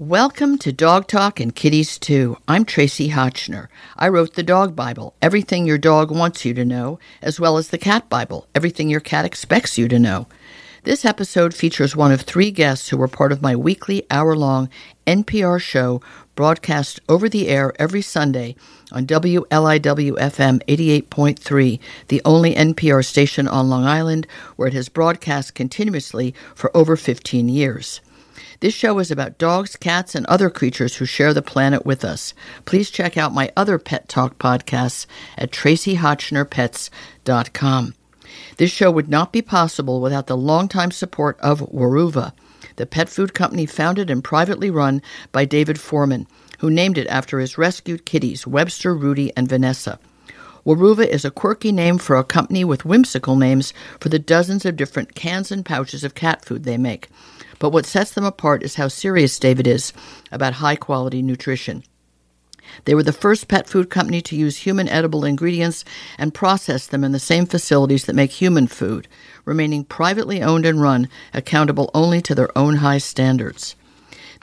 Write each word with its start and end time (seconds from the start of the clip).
Welcome 0.00 0.58
to 0.58 0.72
Dog 0.72 1.06
Talk 1.06 1.38
and 1.38 1.54
Kitties 1.54 1.98
Too. 2.00 2.36
I'm 2.48 2.64
Tracie 2.64 3.10
Hotchner. 3.10 3.68
I 3.96 4.08
wrote 4.08 4.34
the 4.34 4.42
Dog 4.42 4.74
Bible, 4.74 5.14
everything 5.22 5.66
your 5.66 5.78
dog 5.78 6.10
wants 6.10 6.44
you 6.44 6.52
to 6.54 6.64
know, 6.64 6.98
as 7.22 7.38
well 7.38 7.58
as 7.58 7.68
the 7.68 7.78
Cat 7.78 8.08
Bible, 8.10 8.48
everything 8.56 8.90
your 8.90 8.98
cat 8.98 9.24
expects 9.24 9.78
you 9.78 9.86
to 9.86 10.00
know. 10.00 10.26
This 10.82 11.04
episode 11.04 11.54
features 11.54 11.94
one 11.94 12.10
of 12.10 12.22
three 12.22 12.50
guests 12.50 12.88
who 12.88 12.96
were 12.96 13.06
part 13.06 13.30
of 13.30 13.40
my 13.40 13.54
weekly 13.54 14.04
hour 14.10 14.34
long 14.34 14.68
NPR 15.06 15.60
show 15.60 16.02
broadcast 16.34 16.98
over 17.08 17.28
the 17.28 17.46
air 17.46 17.72
every 17.78 18.02
Sunday 18.02 18.56
on 18.90 19.06
WLIW 19.06 19.46
FM 20.18 20.60
88.3, 20.66 21.78
the 22.08 22.20
only 22.24 22.52
NPR 22.56 23.04
station 23.04 23.46
on 23.46 23.70
Long 23.70 23.84
Island 23.84 24.26
where 24.56 24.66
it 24.66 24.74
has 24.74 24.88
broadcast 24.88 25.54
continuously 25.54 26.34
for 26.56 26.76
over 26.76 26.96
15 26.96 27.48
years. 27.48 28.00
This 28.64 28.72
show 28.72 28.98
is 28.98 29.10
about 29.10 29.36
dogs, 29.36 29.76
cats, 29.76 30.14
and 30.14 30.24
other 30.24 30.48
creatures 30.48 30.96
who 30.96 31.04
share 31.04 31.34
the 31.34 31.42
planet 31.42 31.84
with 31.84 32.02
us. 32.02 32.32
Please 32.64 32.88
check 32.88 33.18
out 33.18 33.34
my 33.34 33.52
other 33.58 33.78
Pet 33.78 34.08
Talk 34.08 34.38
podcasts 34.38 35.04
at 35.36 35.50
traciehotchnerpets.com. 35.50 37.94
This 38.56 38.70
show 38.70 38.90
would 38.90 39.10
not 39.10 39.34
be 39.34 39.42
possible 39.42 40.00
without 40.00 40.28
the 40.28 40.36
longtime 40.38 40.92
support 40.92 41.38
of 41.40 41.60
Weruva, 41.60 42.32
the 42.76 42.86
pet 42.86 43.10
food 43.10 43.34
company 43.34 43.66
founded 43.66 44.08
and 44.08 44.24
privately 44.24 44.70
run 44.70 45.02
by 45.30 45.44
David 45.44 45.78
Forman, 45.78 46.26
who 46.60 46.70
named 46.70 46.96
it 46.96 47.06
after 47.08 47.40
his 47.40 47.58
rescued 47.58 48.06
kitties, 48.06 48.46
Webster, 48.46 48.94
Rudy, 48.94 49.30
and 49.36 49.46
Vanessa. 49.46 49.98
Weruva 50.64 51.06
is 51.06 51.26
a 51.26 51.30
quirky 51.30 51.72
name 51.72 51.98
for 51.98 52.16
a 52.16 52.24
company 52.24 52.64
with 52.64 52.86
whimsical 52.86 53.36
names 53.36 53.74
for 54.00 54.08
the 54.08 54.18
dozens 54.18 54.64
of 54.64 54.76
different 54.76 55.14
cans 55.14 55.52
and 55.52 55.64
pouches 55.64 56.04
of 56.04 56.14
cat 56.14 56.42
food 56.42 56.64
they 56.64 56.78
make. 56.78 57.08
But 57.58 57.70
what 57.70 57.84
sets 57.84 58.12
them 58.12 58.24
apart 58.24 58.62
is 58.62 58.76
how 58.76 58.88
serious 58.88 59.38
David 59.38 59.66
is 59.66 59.92
about 60.32 60.54
high 60.54 60.76
quality 60.76 61.20
nutrition. 61.20 61.84
They 62.86 62.94
were 62.94 63.02
the 63.02 63.12
first 63.12 63.46
pet 63.46 63.68
food 63.68 63.90
company 63.90 64.22
to 64.22 64.36
use 64.36 64.56
human 64.56 64.88
edible 64.88 65.24
ingredients 65.24 65.84
and 66.16 66.32
process 66.32 66.86
them 66.86 67.04
in 67.04 67.12
the 67.12 67.18
same 67.18 67.44
facilities 67.44 68.06
that 68.06 68.16
make 68.16 68.32
human 68.32 68.66
food, 68.66 69.06
remaining 69.44 69.84
privately 69.84 70.42
owned 70.42 70.64
and 70.64 70.80
run, 70.80 71.08
accountable 71.34 71.90
only 71.92 72.22
to 72.22 72.34
their 72.34 72.56
own 72.56 72.76
high 72.76 72.98
standards. 72.98 73.76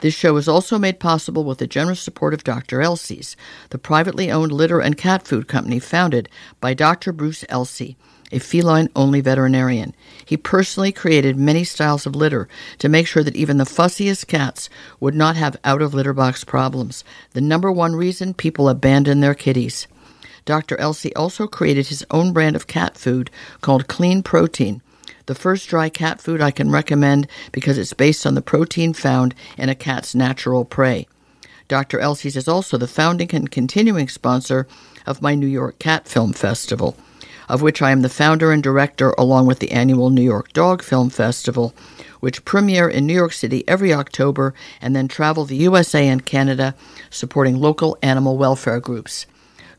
This 0.02 0.14
show 0.14 0.36
is 0.36 0.48
also 0.48 0.80
made 0.80 0.98
possible 0.98 1.44
with 1.44 1.58
the 1.58 1.66
generous 1.68 2.00
support 2.00 2.34
of 2.34 2.42
Dr. 2.42 2.82
Elsey's, 2.82 3.36
the 3.70 3.78
privately 3.78 4.32
owned 4.32 4.50
litter 4.50 4.80
and 4.80 4.98
cat 4.98 5.28
food 5.28 5.46
company 5.46 5.78
founded 5.78 6.28
by 6.60 6.74
Dr. 6.74 7.12
Bruce 7.12 7.44
Elsey, 7.48 7.94
a 8.32 8.40
feline 8.40 8.88
only 8.96 9.20
veterinarian. 9.20 9.94
He 10.26 10.36
personally 10.36 10.90
created 10.90 11.36
many 11.36 11.62
styles 11.62 12.04
of 12.04 12.16
litter 12.16 12.48
to 12.78 12.88
make 12.88 13.06
sure 13.06 13.22
that 13.22 13.36
even 13.36 13.58
the 13.58 13.64
fussiest 13.64 14.26
cats 14.26 14.68
would 14.98 15.14
not 15.14 15.36
have 15.36 15.56
out 15.62 15.80
of 15.80 15.94
litter 15.94 16.12
box 16.12 16.42
problems, 16.42 17.04
the 17.30 17.40
number 17.40 17.70
one 17.70 17.94
reason 17.94 18.34
people 18.34 18.68
abandon 18.68 19.20
their 19.20 19.34
kitties. 19.34 19.86
Dr. 20.44 20.76
Elsey 20.80 21.14
also 21.14 21.46
created 21.46 21.86
his 21.86 22.04
own 22.10 22.32
brand 22.32 22.56
of 22.56 22.66
cat 22.66 22.98
food 22.98 23.30
called 23.60 23.86
Clean 23.86 24.20
Protein, 24.20 24.82
the 25.26 25.34
first 25.34 25.68
dry 25.68 25.88
cat 25.88 26.20
food 26.20 26.40
I 26.40 26.50
can 26.50 26.70
recommend 26.70 27.28
because 27.52 27.78
it's 27.78 27.92
based 27.92 28.26
on 28.26 28.34
the 28.34 28.42
protein 28.42 28.92
found 28.92 29.34
in 29.56 29.68
a 29.68 29.74
cat's 29.74 30.14
natural 30.14 30.64
prey. 30.64 31.06
Dr. 31.68 32.00
Elsey's 32.00 32.36
is 32.36 32.48
also 32.48 32.76
the 32.76 32.86
founding 32.86 33.34
and 33.34 33.50
continuing 33.50 34.08
sponsor 34.08 34.66
of 35.06 35.22
my 35.22 35.34
New 35.34 35.46
York 35.46 35.78
Cat 35.78 36.06
Film 36.06 36.32
Festival 36.32 36.96
of 37.52 37.60
which 37.60 37.82
I 37.82 37.90
am 37.90 38.00
the 38.00 38.08
founder 38.08 38.50
and 38.50 38.62
director, 38.62 39.10
along 39.18 39.46
with 39.46 39.58
the 39.58 39.72
annual 39.72 40.08
New 40.08 40.22
York 40.22 40.54
Dog 40.54 40.82
Film 40.82 41.10
Festival, 41.10 41.74
which 42.20 42.46
premiere 42.46 42.88
in 42.88 43.06
New 43.06 43.12
York 43.12 43.34
City 43.34 43.62
every 43.68 43.92
October 43.92 44.54
and 44.80 44.96
then 44.96 45.06
travel 45.06 45.44
the 45.44 45.56
USA 45.56 46.08
and 46.08 46.24
Canada 46.24 46.74
supporting 47.10 47.60
local 47.60 47.98
animal 48.02 48.38
welfare 48.38 48.80
groups. 48.80 49.26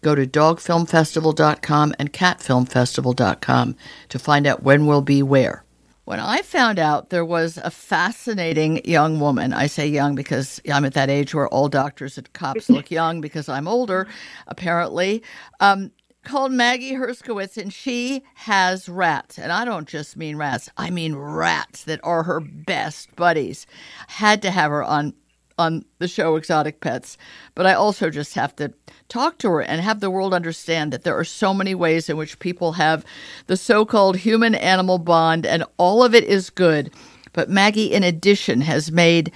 Go 0.03 0.15
to 0.15 0.27
dogfilmfestival.com 0.27 1.95
and 1.97 2.13
catfilmfestival.com 2.13 3.75
to 4.09 4.19
find 4.19 4.45
out 4.45 4.63
when 4.63 4.85
we'll 4.85 5.01
be 5.01 5.23
where. 5.23 5.63
When 6.05 6.19
I 6.19 6.41
found 6.41 6.79
out 6.79 7.11
there 7.11 7.23
was 7.23 7.57
a 7.57 7.71
fascinating 7.71 8.85
young 8.85 9.21
woman, 9.21 9.53
I 9.53 9.67
say 9.67 9.87
young 9.87 10.15
because 10.15 10.59
I'm 10.71 10.83
at 10.83 10.93
that 10.95 11.09
age 11.09 11.33
where 11.33 11.47
all 11.47 11.69
doctors 11.69 12.17
and 12.17 12.31
cops 12.33 12.69
look 12.69 12.91
young 12.91 13.21
because 13.21 13.47
I'm 13.47 13.69
older, 13.69 14.07
apparently. 14.47 15.23
Um, 15.61 15.91
called 16.23 16.51
Maggie 16.51 16.93
Herskowitz, 16.93 17.57
and 17.57 17.71
she 17.71 18.23
has 18.35 18.89
rats. 18.89 19.37
And 19.37 19.51
I 19.51 19.63
don't 19.65 19.87
just 19.87 20.17
mean 20.17 20.35
rats, 20.35 20.69
I 20.77 20.89
mean 20.89 21.15
rats 21.15 21.83
that 21.85 21.99
are 22.03 22.23
her 22.23 22.39
best 22.39 23.15
buddies. 23.15 23.65
Had 24.07 24.41
to 24.41 24.51
have 24.51 24.71
her 24.71 24.83
on 24.83 25.13
on 25.57 25.85
the 25.99 26.07
show 26.07 26.35
Exotic 26.35 26.81
Pets, 26.81 27.17
but 27.55 27.65
I 27.65 27.73
also 27.73 28.09
just 28.09 28.33
have 28.35 28.55
to 28.57 28.73
talk 29.09 29.37
to 29.39 29.49
her 29.49 29.61
and 29.61 29.81
have 29.81 29.99
the 29.99 30.09
world 30.09 30.33
understand 30.33 30.91
that 30.91 31.03
there 31.03 31.17
are 31.17 31.23
so 31.23 31.53
many 31.53 31.75
ways 31.75 32.09
in 32.09 32.17
which 32.17 32.39
people 32.39 32.73
have 32.73 33.05
the 33.47 33.57
so-called 33.57 34.17
human 34.17 34.55
animal 34.55 34.97
bond 34.97 35.45
and 35.45 35.63
all 35.77 36.03
of 36.03 36.15
it 36.15 36.23
is 36.23 36.49
good. 36.49 36.91
But 37.33 37.49
Maggie 37.49 37.93
in 37.93 38.03
addition 38.03 38.61
has 38.61 38.91
made 38.91 39.31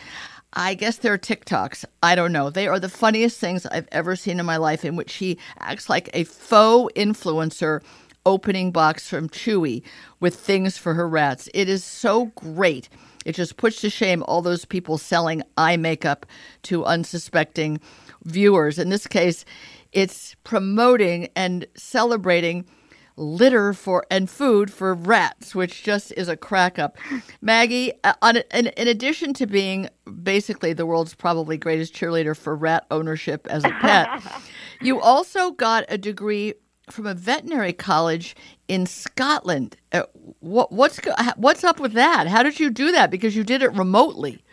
I 0.54 0.74
guess 0.74 0.98
they're 0.98 1.20
TikToks. 1.20 1.86
I 2.02 2.16
don't 2.16 2.32
know. 2.32 2.50
They 2.50 2.68
are 2.68 2.80
the 2.80 2.90
funniest 2.90 3.40
things 3.40 3.68
I've 3.68 3.88
ever 3.92 4.16
seen 4.16 4.40
in 4.40 4.46
my 4.46 4.58
life, 4.58 4.84
in 4.84 4.96
which 4.96 5.12
she 5.12 5.38
acts 5.60 5.88
like 5.88 6.10
a 6.14 6.24
faux 6.24 6.92
influencer 6.96 7.84
opening 8.26 8.72
box 8.72 9.08
from 9.08 9.30
Chewy 9.30 9.84
with 10.20 10.36
things 10.36 10.78
for 10.78 10.96
her 10.96 11.08
rats. 11.08 11.48
It 11.54 11.70
is 11.70 11.84
so 11.84 12.28
great. 12.36 12.90
It 13.28 13.36
just 13.36 13.58
puts 13.58 13.82
to 13.82 13.90
shame 13.90 14.24
all 14.24 14.42
those 14.42 14.64
people 14.64 14.98
selling 14.98 15.44
eye 15.58 15.76
makeup 15.76 16.26
to 16.64 16.86
unsuspecting 16.86 17.82
viewers. 18.24 18.80
In 18.80 18.88
this 18.88 19.06
case, 19.06 19.44
it's 19.92 20.38
promoting 20.46 21.28
and 21.36 21.68
celebrating 21.76 22.66
litter 23.18 23.74
for 23.74 24.06
and 24.10 24.30
food 24.30 24.72
for 24.72 24.94
rats, 24.94 25.54
which 25.54 25.84
just 25.84 26.14
is 26.16 26.30
a 26.30 26.38
crack 26.38 26.80
up. 26.80 26.98
Maggie, 27.42 27.92
uh, 28.06 28.14
on, 28.22 28.38
in, 28.54 28.68
in 28.68 28.88
addition 28.88 29.34
to 29.34 29.46
being 29.46 29.90
basically 30.24 30.72
the 30.72 30.86
world's 30.86 31.14
probably 31.14 31.58
greatest 31.58 31.94
cheerleader 31.94 32.38
for 32.38 32.56
rat 32.56 32.86
ownership 32.92 33.46
as 33.50 33.66
a 33.66 33.72
pet, 33.82 34.08
you 34.82 35.02
also 35.02 35.52
got 35.52 35.84
a 35.90 35.98
degree 35.98 36.54
from 36.90 37.06
a 37.06 37.14
veterinary 37.14 37.74
college 37.74 38.36
in 38.68 38.86
Scotland. 38.86 39.78
Uh, 39.92 40.04
what, 40.40 40.72
what's 40.72 41.00
what's 41.36 41.64
up 41.64 41.80
with 41.80 41.94
that? 41.94 42.28
How 42.28 42.44
did 42.44 42.60
you 42.60 42.70
do 42.70 42.92
that? 42.92 43.12
Because 43.12 43.36
you 43.36 43.44
did 43.44 43.62
it 43.62 43.74
remotely. 43.74 44.44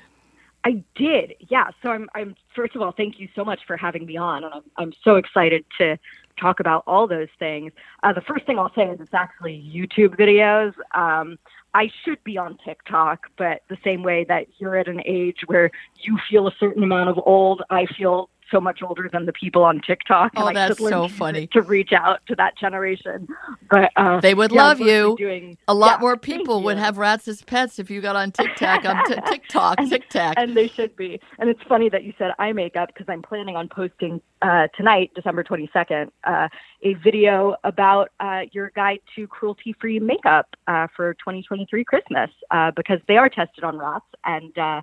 I 0.65 0.83
did, 0.95 1.35
yeah. 1.51 1.69
So 1.83 1.91
I'm, 1.91 2.09
I'm 2.15 2.35
first 2.57 2.75
of 2.75 2.81
all, 2.81 2.93
thank 2.93 3.21
you 3.21 3.29
so 3.35 3.45
much 3.45 3.61
for 3.67 3.77
having 3.77 4.07
me 4.07 4.17
on, 4.17 4.45
and 4.45 4.55
I'm, 4.55 4.63
I'm 4.77 4.93
so 5.05 5.17
excited 5.17 5.65
to 5.79 5.99
talk 6.41 6.59
about 6.59 6.83
all 6.87 7.07
those 7.07 7.29
things. 7.39 7.73
Uh, 8.03 8.13
the 8.13 8.23
first 8.23 8.47
thing 8.47 8.59
I'll 8.59 8.73
say 8.75 8.85
is 8.85 8.99
it's 9.01 9.15
actually 9.15 9.63
YouTube 9.73 10.17
videos. 10.17 10.73
Um, 10.99 11.39
I 11.75 11.91
should 12.05 12.23
be 12.25 12.39
on 12.39 12.57
TikTok, 12.65 13.27
but 13.37 13.63
the 13.69 13.77
same 13.85 14.03
way 14.03 14.25
that 14.25 14.47
you're 14.59 14.77
at 14.77 14.89
an 14.89 15.03
age 15.05 15.41
where 15.47 15.71
you 16.01 16.19
feel 16.31 16.47
a 16.49 16.53
certain 16.59 16.83
amount 16.83 17.11
of 17.11 17.21
old, 17.25 17.63
I 17.69 17.87
feel 17.87 18.31
so 18.51 18.61
much 18.61 18.83
older 18.83 19.09
than 19.13 19.27
the 19.27 19.33
people 19.33 19.63
on 19.63 19.81
TikTok. 19.81 20.33
Oh, 20.37 20.49
and 20.49 20.57
that's 20.57 20.79
so 20.79 21.09
funny 21.09 21.47
to 21.49 21.63
reach 21.63 21.93
out 21.93 22.21
to 22.27 22.35
that 22.37 22.57
generation. 22.57 23.27
But 23.71 23.91
uh, 23.97 24.21
they 24.21 24.35
would 24.35 24.53
yeah, 24.53 24.63
love 24.63 24.81
you. 24.81 25.17
Doing, 25.19 25.57
a 25.69 25.75
lot 25.75 25.97
yeah, 25.97 26.01
more 26.01 26.17
people 26.17 26.63
would 26.63 26.79
have 26.79 26.99
rats 26.99 27.29
as 27.29 27.43
pets 27.43 27.79
if 27.79 27.91
you 27.91 28.01
got 28.01 28.17
on 28.17 28.33
TikTok. 28.33 28.85
on 28.85 29.05
t- 29.07 29.15
TikTok, 29.27 29.79
and, 29.79 29.91
TikTok, 29.91 30.35
and 30.37 30.57
they 30.57 30.69
should 30.69 30.95
be. 30.97 31.21
And 31.39 31.49
it's 31.49 31.63
funny 31.69 31.89
that 31.89 32.05
you 32.05 32.13
said 32.19 32.33
eye 32.39 32.53
makeup 32.53 32.89
because 32.89 33.07
I'm 33.09 33.23
planning 33.23 33.57
on 33.57 33.69
posting 33.69 34.21
uh, 34.43 34.69
tonight, 34.77 35.11
December 35.15 35.43
22nd, 35.43 36.11
uh, 36.25 36.49
a 36.83 36.95
video 36.95 37.57
about 37.65 38.11
uh, 38.21 38.43
your 38.53 38.71
guide 38.75 39.01
to 39.17 39.27
cruelty-free 39.27 40.01
makeup 40.01 40.55
uh, 40.67 40.87
for 40.95 41.15
2023 41.15 41.85
Christmas 41.85 42.31
uh, 42.51 42.71
because 42.77 43.01
they 43.09 43.17
are 43.17 43.29
tested 43.29 43.65
on 43.65 43.79
rats 43.79 44.05
and 44.25 44.57
uh, 44.59 44.83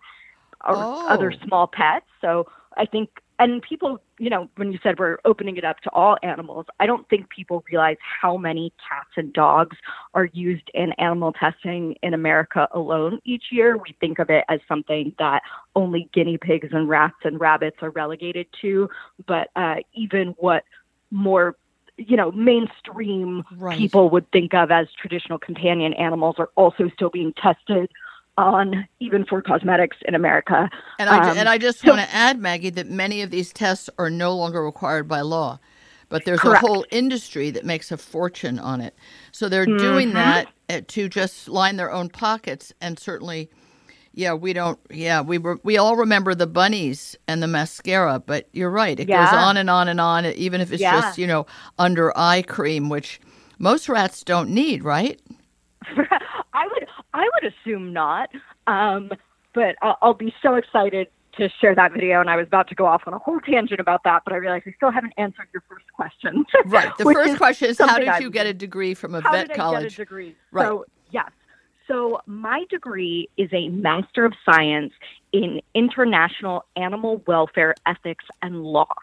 oh. 0.66 1.08
other 1.08 1.34
small 1.46 1.68
pets. 1.68 2.06
So 2.22 2.48
I 2.78 2.86
think 2.86 3.10
and 3.42 3.60
people, 3.64 4.00
you 4.20 4.30
know, 4.30 4.48
when 4.56 4.72
you 4.72 4.78
said 4.84 5.00
we're 5.00 5.18
opening 5.26 5.58
it 5.58 5.64
up 5.64 5.80
to 5.82 5.90
all 5.90 6.16
animals, 6.22 6.68
I 6.80 6.86
don't 6.86 7.10
think 7.10 7.28
people 7.30 7.64
realize 7.72 7.98
how 8.22 8.38
many 8.38 8.72
cats 8.88 9.10
and 9.18 9.34
dogs 9.34 9.76
are 10.14 10.26
used 10.26 10.70
in 10.76 10.92
animal 10.94 11.34
testing 11.34 11.96
in 12.04 12.14
America 12.14 12.68
alone 12.72 13.20
each 13.26 13.46
year. 13.52 13.78
We 13.78 13.96
think 14.00 14.20
of 14.20 14.30
it 14.30 14.46
as 14.48 14.60
something 14.68 15.16
that 15.18 15.42
only 15.76 16.08
guinea 16.14 16.38
pigs 16.38 16.70
and 16.72 16.88
rats 16.88 17.16
and 17.24 17.40
rabbits 17.42 17.78
are 17.82 17.90
relegated 17.90 18.46
to, 18.62 18.88
but 19.26 19.50
uh, 19.56 19.78
even 19.96 20.36
what 20.38 20.64
more 21.10 21.56
you 21.98 22.16
know 22.16 22.32
mainstream 22.32 23.44
right. 23.58 23.78
people 23.78 24.10
would 24.10 24.30
think 24.32 24.54
of 24.54 24.70
as 24.70 24.88
traditional 25.00 25.40
companion 25.40 25.94
animals 25.94 26.36
are 26.38 26.50
also 26.56 26.90
still 26.94 27.10
being 27.10 27.34
tested 27.34 27.90
on 28.38 28.88
even 29.00 29.26
for 29.26 29.42
cosmetics 29.42 29.98
in 30.06 30.16
America. 30.16 30.70
And 31.00 31.10
I, 31.10 31.30
um, 31.30 31.38
and 31.38 31.50
I 31.50 31.58
just 31.58 31.80
so, 31.80 31.90
want 31.90 32.02
to 32.02 32.16
add, 32.16 32.40
Maggie, 32.40 32.70
that 32.72 32.90
many 32.90 33.22
of 33.22 33.30
these 33.30 33.52
tests 33.52 33.90
are 33.98 34.10
no 34.10 34.36
longer 34.36 34.64
required 34.64 35.08
by 35.08 35.22
law, 35.22 35.60
but 36.10 36.26
there's 36.26 36.40
correct. 36.40 36.64
a 36.64 36.68
whole 36.68 36.86
industry 36.92 37.52
that 37.52 37.66
makes 37.66 37.92
a 37.92 37.98
fortune 37.98 38.60
on 38.60 38.82
it. 38.82 38.96
So 39.32 39.50
they're 39.50 39.66
mm-hmm. 39.66 39.78
doing 39.78 40.14
that 40.14 40.48
uh, 40.70 40.82
to 40.88 41.10
just 41.10 41.48
line 41.50 41.78
their 41.78 41.92
own 41.92 42.10
pockets 42.10 42.74
and 42.82 42.98
certainly. 42.98 43.50
Yeah, 44.14 44.34
we 44.34 44.52
don't. 44.52 44.78
Yeah, 44.90 45.22
we 45.22 45.38
were. 45.38 45.58
We 45.64 45.78
all 45.78 45.96
remember 45.96 46.36
the 46.36 46.46
bunnies 46.46 47.16
and 47.30 47.42
the 47.42 47.48
mascara, 47.48 48.20
but 48.20 48.50
you're 48.52 48.70
right. 48.70 49.00
It 49.00 49.08
Yeah. 49.08 49.24
goes 49.24 49.40
on 49.40 49.56
and 49.56 49.70
on 49.70 49.88
and 49.88 50.02
on. 50.02 50.26
Even 50.26 50.60
if 50.60 50.74
it's 50.74 50.82
Yeah. 50.82 51.00
just 51.00 51.18
you 51.18 51.26
know 51.26 51.46
under 51.80 52.12
eye 52.18 52.42
cream, 52.42 52.90
which 52.90 53.22
most 53.58 53.88
rats 53.88 54.22
don't 54.26 54.50
need, 54.50 54.84
right? 54.84 55.18
I 57.14 57.30
would 57.36 57.54
assume 57.54 57.94
not. 57.94 58.30
Um, 58.68 59.12
but 59.54 59.76
I'll, 59.82 59.98
I'll 60.02 60.14
be 60.14 60.34
so 60.42 60.56
excited 60.56 61.08
to 61.38 61.50
share 61.62 61.76
that 61.76 61.94
video. 61.94 62.20
And 62.20 62.30
I 62.30 62.36
was 62.36 62.48
about 62.48 62.68
to 62.70 62.76
go 62.76 62.86
off 62.86 63.04
on 63.06 63.14
a 63.14 63.18
whole 63.20 63.40
tangent 63.40 63.80
about 63.80 64.04
that, 64.04 64.24
but 64.26 64.34
I 64.34 64.38
realized 64.38 64.66
I 64.68 64.74
still 64.76 64.92
haven't 64.92 65.14
answered 65.18 65.48
your 65.54 65.64
first 65.70 65.86
question. 65.94 66.46
Right. 66.66 66.96
The 66.98 67.06
first 67.06 67.32
is 67.32 67.38
question 67.38 67.70
is 67.70 67.78
how 67.80 67.98
did 67.98 68.08
I've- 68.08 68.24
you 68.24 68.30
get 68.30 68.46
a 68.48 68.54
degree 68.54 68.94
from 68.94 69.16
a 69.16 69.22
How 69.22 69.32
vet 69.32 69.48
did 69.48 69.54
I 69.54 69.58
college? 69.58 69.84
get 69.84 69.94
a 69.94 69.96
degree? 69.96 70.36
Right. 70.52 70.66
So 70.68 70.86
yes. 71.12 71.30
So 71.88 72.22
my 72.26 72.64
degree 72.70 73.28
is 73.36 73.50
a 73.52 73.68
Master 73.70 74.24
of 74.24 74.34
Science 74.46 74.94
in 75.34 75.60
International 75.74 76.64
Animal 76.78 77.22
Welfare 77.28 77.76
Ethics 77.86 78.24
and 78.42 78.64
Law. 78.64 78.94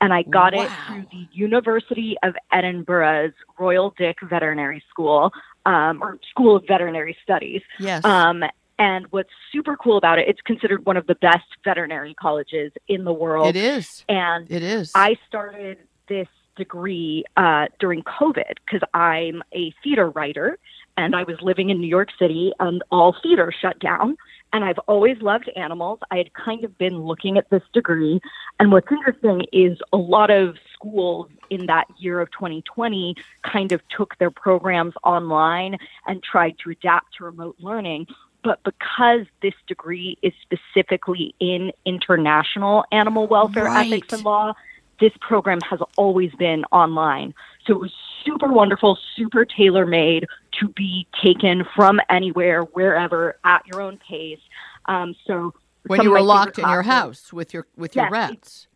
And 0.00 0.12
I 0.12 0.22
got 0.22 0.54
it 0.54 0.70
through 0.86 1.06
the 1.10 1.26
University 1.32 2.16
of 2.22 2.34
Edinburgh's 2.52 3.34
Royal 3.58 3.94
Dick 3.98 4.18
Veterinary 4.22 4.82
School, 4.90 5.32
um, 5.66 6.02
or 6.02 6.18
School 6.30 6.56
of 6.56 6.64
Veterinary 6.66 7.16
Studies. 7.22 7.60
Yes. 7.78 8.04
Um, 8.04 8.42
and 8.78 9.06
what's 9.10 9.30
super 9.52 9.76
cool 9.76 9.96
about 9.98 10.18
it, 10.18 10.28
it's 10.28 10.40
considered 10.42 10.86
one 10.86 10.96
of 10.96 11.06
the 11.06 11.14
best 11.16 11.46
veterinary 11.64 12.14
colleges 12.14 12.72
in 12.88 13.04
the 13.04 13.12
world. 13.12 13.48
it 13.48 13.56
is. 13.56 14.04
And 14.08 14.50
It 14.50 14.62
is. 14.62 14.92
I 14.94 15.16
started 15.26 15.78
this 16.08 16.28
degree 16.56 17.24
uh, 17.36 17.66
during 17.78 18.02
COVID 18.02 18.54
because 18.64 18.86
I'm 18.94 19.42
a 19.54 19.74
theater 19.82 20.10
writer 20.10 20.58
and 20.96 21.14
I 21.14 21.24
was 21.24 21.36
living 21.42 21.70
in 21.70 21.80
New 21.80 21.88
York 21.88 22.08
City 22.18 22.52
and 22.58 22.82
all 22.90 23.14
theater 23.22 23.52
shut 23.60 23.78
down. 23.78 24.16
And 24.56 24.64
I've 24.64 24.78
always 24.88 25.20
loved 25.20 25.50
animals. 25.54 25.98
I 26.10 26.16
had 26.16 26.32
kind 26.32 26.64
of 26.64 26.78
been 26.78 27.00
looking 27.00 27.36
at 27.36 27.50
this 27.50 27.60
degree. 27.74 28.22
And 28.58 28.72
what's 28.72 28.90
interesting 28.90 29.42
is 29.52 29.76
a 29.92 29.98
lot 29.98 30.30
of 30.30 30.56
schools 30.72 31.28
in 31.50 31.66
that 31.66 31.84
year 31.98 32.22
of 32.22 32.30
2020 32.30 33.14
kind 33.42 33.70
of 33.72 33.82
took 33.94 34.16
their 34.16 34.30
programs 34.30 34.94
online 35.04 35.76
and 36.06 36.22
tried 36.22 36.54
to 36.64 36.70
adapt 36.70 37.18
to 37.18 37.24
remote 37.24 37.56
learning. 37.58 38.06
But 38.42 38.62
because 38.64 39.26
this 39.42 39.52
degree 39.68 40.16
is 40.22 40.32
specifically 40.40 41.34
in 41.38 41.70
international 41.84 42.86
animal 42.92 43.26
welfare 43.26 43.64
Right. 43.64 43.92
ethics 43.92 44.08
and 44.10 44.24
law, 44.24 44.54
this 45.00 45.12
program 45.20 45.60
has 45.60 45.80
always 45.96 46.32
been 46.38 46.64
online. 46.72 47.34
So 47.66 47.74
it 47.74 47.80
was 47.80 47.92
super 48.24 48.48
wonderful, 48.48 48.98
super 49.14 49.44
tailor 49.44 49.84
made 49.84 50.26
to 50.60 50.68
be 50.68 51.06
taken 51.22 51.64
from 51.74 52.00
anywhere, 52.08 52.62
wherever, 52.62 53.38
at 53.44 53.66
your 53.66 53.80
own 53.82 53.98
pace. 54.08 54.40
Um, 54.86 55.14
so 55.26 55.54
when 55.86 56.02
you 56.02 56.10
were 56.10 56.22
locked 56.22 56.58
in 56.58 56.68
your 56.68 56.82
house 56.82 57.32
with 57.32 57.52
your 57.54 57.66
with 57.76 57.94
your 57.96 58.08
rats. 58.10 58.66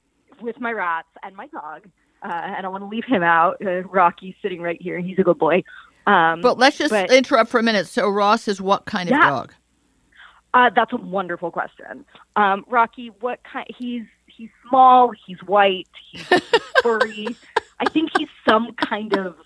with 0.40 0.60
my 0.60 0.72
rats 0.72 1.08
and 1.22 1.34
my 1.36 1.46
dog. 1.48 1.88
Uh, 2.22 2.28
and 2.28 2.66
I 2.66 2.68
want 2.68 2.82
to 2.82 2.88
leave 2.88 3.04
him 3.06 3.22
out. 3.22 3.56
Uh, 3.64 3.82
Rocky's 3.84 4.34
sitting 4.42 4.60
right 4.60 4.80
here. 4.80 4.98
He's 4.98 5.18
a 5.18 5.22
good 5.22 5.38
boy. 5.38 5.62
Um, 6.06 6.40
But 6.42 6.58
let's 6.58 6.76
just 6.76 6.90
but- 6.90 7.10
interrupt 7.10 7.50
for 7.50 7.58
a 7.58 7.62
minute. 7.62 7.86
So 7.86 8.08
Ross 8.10 8.46
is 8.46 8.60
what 8.60 8.84
kind 8.84 9.10
of 9.10 9.18
dog? 9.20 9.54
Uh, 10.52 10.68
that's 10.74 10.92
a 10.92 10.96
wonderful 10.96 11.50
question. 11.50 12.04
Um, 12.36 12.64
Rocky, 12.68 13.10
what 13.20 13.40
kind? 13.44 13.66
He's 13.78 14.02
he's 14.26 14.50
small. 14.68 15.12
He's 15.26 15.38
white. 15.46 15.88
He's 16.10 16.22
furry. 16.82 17.36
I 17.78 17.88
think 17.88 18.10
he's 18.18 18.28
some 18.48 18.72
kind 18.74 19.16
of 19.16 19.36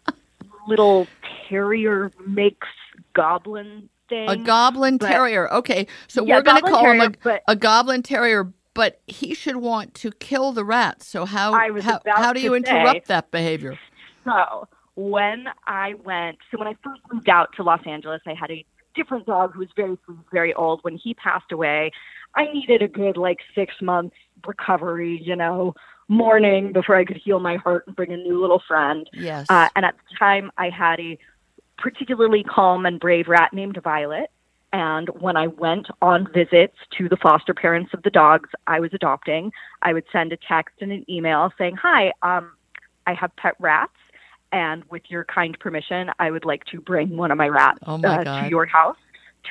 little 0.67 1.07
terrier 1.49 2.11
mix 2.27 2.67
goblin 3.15 3.89
thing. 4.09 4.29
A 4.29 4.37
goblin 4.37 4.99
but- 4.99 5.09
terrier. 5.09 5.53
Okay, 5.53 5.87
so 6.09 6.25
Yeah, 6.25 6.37
we're 6.37 6.43
going 6.43 6.63
to 6.63 6.71
call 6.71 6.83
terrier, 6.83 7.03
him 7.05 7.17
but- 7.23 7.43
a, 7.49 7.53
a 7.53 7.57
goblin 7.57 8.03
terrier, 8.03 8.53
but 8.75 9.01
he 9.07 9.35
should 9.35 9.57
want 9.57 9.95
to 9.95 10.11
kill 10.13 10.53
the 10.53 10.65
rats. 10.65 11.07
So 11.07 11.25
how 11.25 11.53
how, 11.81 12.01
how 12.07 12.33
do 12.33 12.41
you 12.41 12.51
say- 12.51 12.57
interrupt 12.57 13.09
that 13.09 13.31
behavior? 13.31 13.79
So 14.25 14.69
when 14.95 15.47
I 15.67 15.95
went, 16.03 16.39
so 16.51 16.59
when 16.59 16.69
I 16.69 16.75
first 16.83 17.01
moved 17.13 17.29
out 17.29 17.51
to 17.57 17.63
Los 17.63 17.81
Angeles, 17.87 18.23
I 18.27 18.35
had 18.35 18.51
a 18.51 18.65
different 18.95 19.27
dog 19.27 19.53
who 19.53 19.61
was 19.61 19.69
very 19.77 19.97
very 20.33 20.55
old. 20.55 20.81
When 20.83 20.97
he 20.97 21.15
passed 21.15 21.53
away, 21.53 21.91
I 22.35 22.45
needed 22.53 22.83
a 22.83 22.89
good 22.89 23.17
like 23.17 23.39
six 23.55 23.75
months 23.83 24.17
recovery, 24.47 25.21
you 25.23 25.37
know, 25.37 25.75
mourning 26.09 26.73
before 26.73 26.97
I 26.97 27.05
could 27.05 27.17
heal 27.17 27.41
my 27.41 27.57
heart 27.57 27.85
and 27.87 27.97
bring 27.97 28.13
a 28.13 28.17
new 28.17 28.41
little 28.41 28.63
friend. 28.67 29.09
Yes. 29.13 29.47
Uh, 29.49 29.69
and 29.75 29.85
at 29.85 29.95
the 29.95 30.17
time, 30.19 30.51
I 30.59 30.71
had 30.71 31.01
a 31.01 31.19
particularly 31.79 32.45
calm 32.45 32.87
and 32.87 33.01
brave 33.01 33.29
rat 33.29 33.53
named 33.53 33.79
Violet. 33.83 34.31
And 34.73 35.09
when 35.21 35.37
I 35.37 35.47
went 35.47 35.87
on 36.03 36.27
visits 36.33 36.77
to 36.99 37.09
the 37.09 37.17
foster 37.17 37.55
parents 37.55 37.95
of 37.95 38.03
the 38.03 38.11
dogs 38.11 38.51
I 38.67 38.81
was 38.81 38.91
adopting, 38.93 39.53
I 39.83 39.93
would 39.93 40.05
send 40.11 40.33
a 40.33 40.37
text 40.37 40.75
and 40.81 40.91
an 40.91 41.09
email 41.09 41.53
saying, 41.57 41.77
Hi, 41.77 42.13
um, 42.23 42.53
I 43.07 43.15
have 43.15 43.35
pet 43.37 43.55
rats. 43.61 43.93
And 44.51 44.85
with 44.91 45.03
your 45.09 45.25
kind 45.25 45.59
permission, 45.59 46.11
I 46.19 46.31
would 46.31 46.45
like 46.45 46.65
to 46.67 46.81
bring 46.81 47.17
one 47.17 47.31
of 47.31 47.39
my 47.39 47.49
rats 47.49 47.79
Oh 47.87 47.99
my 47.99 48.19
uh, 48.19 48.43
to 48.43 48.49
your 48.49 48.67
house 48.67 48.97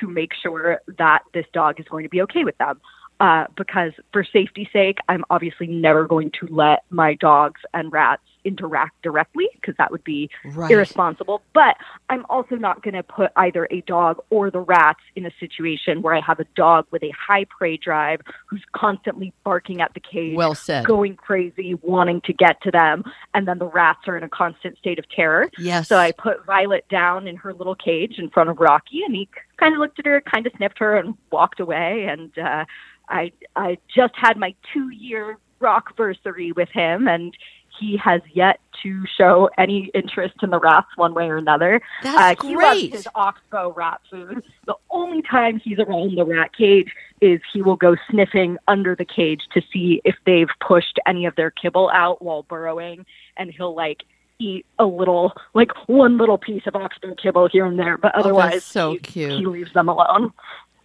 to 0.00 0.08
make 0.08 0.32
sure 0.42 0.80
that 0.98 1.20
this 1.32 1.46
dog 1.52 1.78
is 1.78 1.86
going 1.88 2.04
to 2.04 2.08
be 2.08 2.22
okay 2.22 2.44
with 2.44 2.56
them. 2.58 2.80
Uh, 3.20 3.46
because 3.56 3.92
for 4.12 4.24
safety's 4.24 4.66
sake, 4.72 4.98
I'm 5.08 5.24
obviously 5.30 5.66
never 5.66 6.06
going 6.06 6.32
to 6.40 6.46
let 6.48 6.84
my 6.90 7.14
dogs 7.14 7.60
and 7.72 7.92
rats 7.92 8.22
interact 8.44 9.00
directly 9.02 9.48
because 9.54 9.74
that 9.78 9.90
would 9.90 10.04
be 10.04 10.30
right. 10.54 10.70
irresponsible. 10.70 11.42
But 11.52 11.76
I'm 12.10 12.24
also 12.28 12.56
not 12.56 12.82
going 12.82 12.94
to 12.94 13.02
put 13.02 13.32
either 13.36 13.66
a 13.70 13.80
dog 13.82 14.18
or 14.30 14.50
the 14.50 14.60
rats 14.60 15.00
in 15.16 15.26
a 15.26 15.30
situation 15.40 16.02
where 16.02 16.14
I 16.14 16.20
have 16.20 16.40
a 16.40 16.44
dog 16.54 16.86
with 16.90 17.02
a 17.02 17.10
high 17.10 17.44
prey 17.44 17.76
drive 17.76 18.20
who's 18.46 18.62
constantly 18.72 19.32
barking 19.44 19.80
at 19.80 19.94
the 19.94 20.00
cage, 20.00 20.36
Well 20.36 20.54
said. 20.54 20.84
going 20.84 21.16
crazy, 21.16 21.74
wanting 21.82 22.20
to 22.22 22.32
get 22.32 22.60
to 22.62 22.70
them, 22.70 23.04
and 23.32 23.48
then 23.48 23.58
the 23.58 23.66
rats 23.66 24.06
are 24.06 24.16
in 24.16 24.22
a 24.22 24.28
constant 24.28 24.78
state 24.78 24.98
of 24.98 25.08
terror. 25.08 25.50
Yes. 25.58 25.88
So 25.88 25.96
I 25.96 26.12
put 26.12 26.44
Violet 26.44 26.86
down 26.88 27.26
in 27.26 27.36
her 27.36 27.54
little 27.54 27.74
cage 27.74 28.18
in 28.18 28.30
front 28.30 28.50
of 28.50 28.58
Rocky, 28.58 29.02
and 29.04 29.14
he 29.14 29.28
kind 29.56 29.74
of 29.74 29.80
looked 29.80 29.98
at 29.98 30.06
her, 30.06 30.20
kind 30.20 30.46
of 30.46 30.52
sniffed 30.56 30.78
her, 30.78 30.96
and 30.96 31.14
walked 31.30 31.60
away. 31.60 32.06
And 32.08 32.36
uh, 32.38 32.64
I 33.08 33.32
I 33.56 33.78
just 33.94 34.14
had 34.16 34.36
my 34.36 34.54
two 34.72 34.90
year 34.90 35.38
rockversary 35.60 36.54
with 36.54 36.68
him, 36.70 37.08
and 37.08 37.36
he 37.80 37.96
has 37.96 38.20
yet 38.32 38.60
to 38.82 39.04
show 39.18 39.50
any 39.58 39.90
interest 39.94 40.34
in 40.42 40.50
the 40.50 40.60
rats 40.60 40.86
one 40.96 41.12
way 41.14 41.28
or 41.28 41.36
another. 41.36 41.80
That's 42.02 42.40
uh, 42.40 42.46
he 42.46 42.56
loves 42.56 42.80
his 42.92 43.08
oxbow 43.14 43.72
rat 43.72 44.00
food. 44.10 44.44
The 44.66 44.74
only 44.90 45.22
time 45.22 45.58
he's 45.58 45.78
around 45.78 46.16
the 46.16 46.24
rat 46.24 46.54
cage 46.56 46.92
is 47.20 47.40
he 47.52 47.62
will 47.62 47.76
go 47.76 47.96
sniffing 48.10 48.58
under 48.68 48.94
the 48.94 49.04
cage 49.04 49.40
to 49.54 49.62
see 49.72 50.00
if 50.04 50.14
they've 50.24 50.48
pushed 50.60 50.98
any 51.06 51.26
of 51.26 51.34
their 51.36 51.50
kibble 51.50 51.90
out 51.92 52.22
while 52.22 52.44
burrowing, 52.44 53.06
and 53.36 53.50
he'll 53.50 53.74
like 53.74 54.02
eat 54.38 54.66
a 54.78 54.84
little, 54.84 55.32
like 55.54 55.70
one 55.88 56.18
little 56.18 56.38
piece 56.38 56.62
of 56.66 56.76
oxbow 56.76 57.14
kibble 57.14 57.48
here 57.48 57.64
and 57.66 57.78
there, 57.78 57.96
but 57.96 58.12
Oh, 58.14 58.20
otherwise 58.20 58.64
so 58.64 58.92
he, 58.92 58.98
cute. 58.98 59.30
he 59.32 59.46
leaves 59.46 59.72
them 59.72 59.88
alone. 59.88 60.32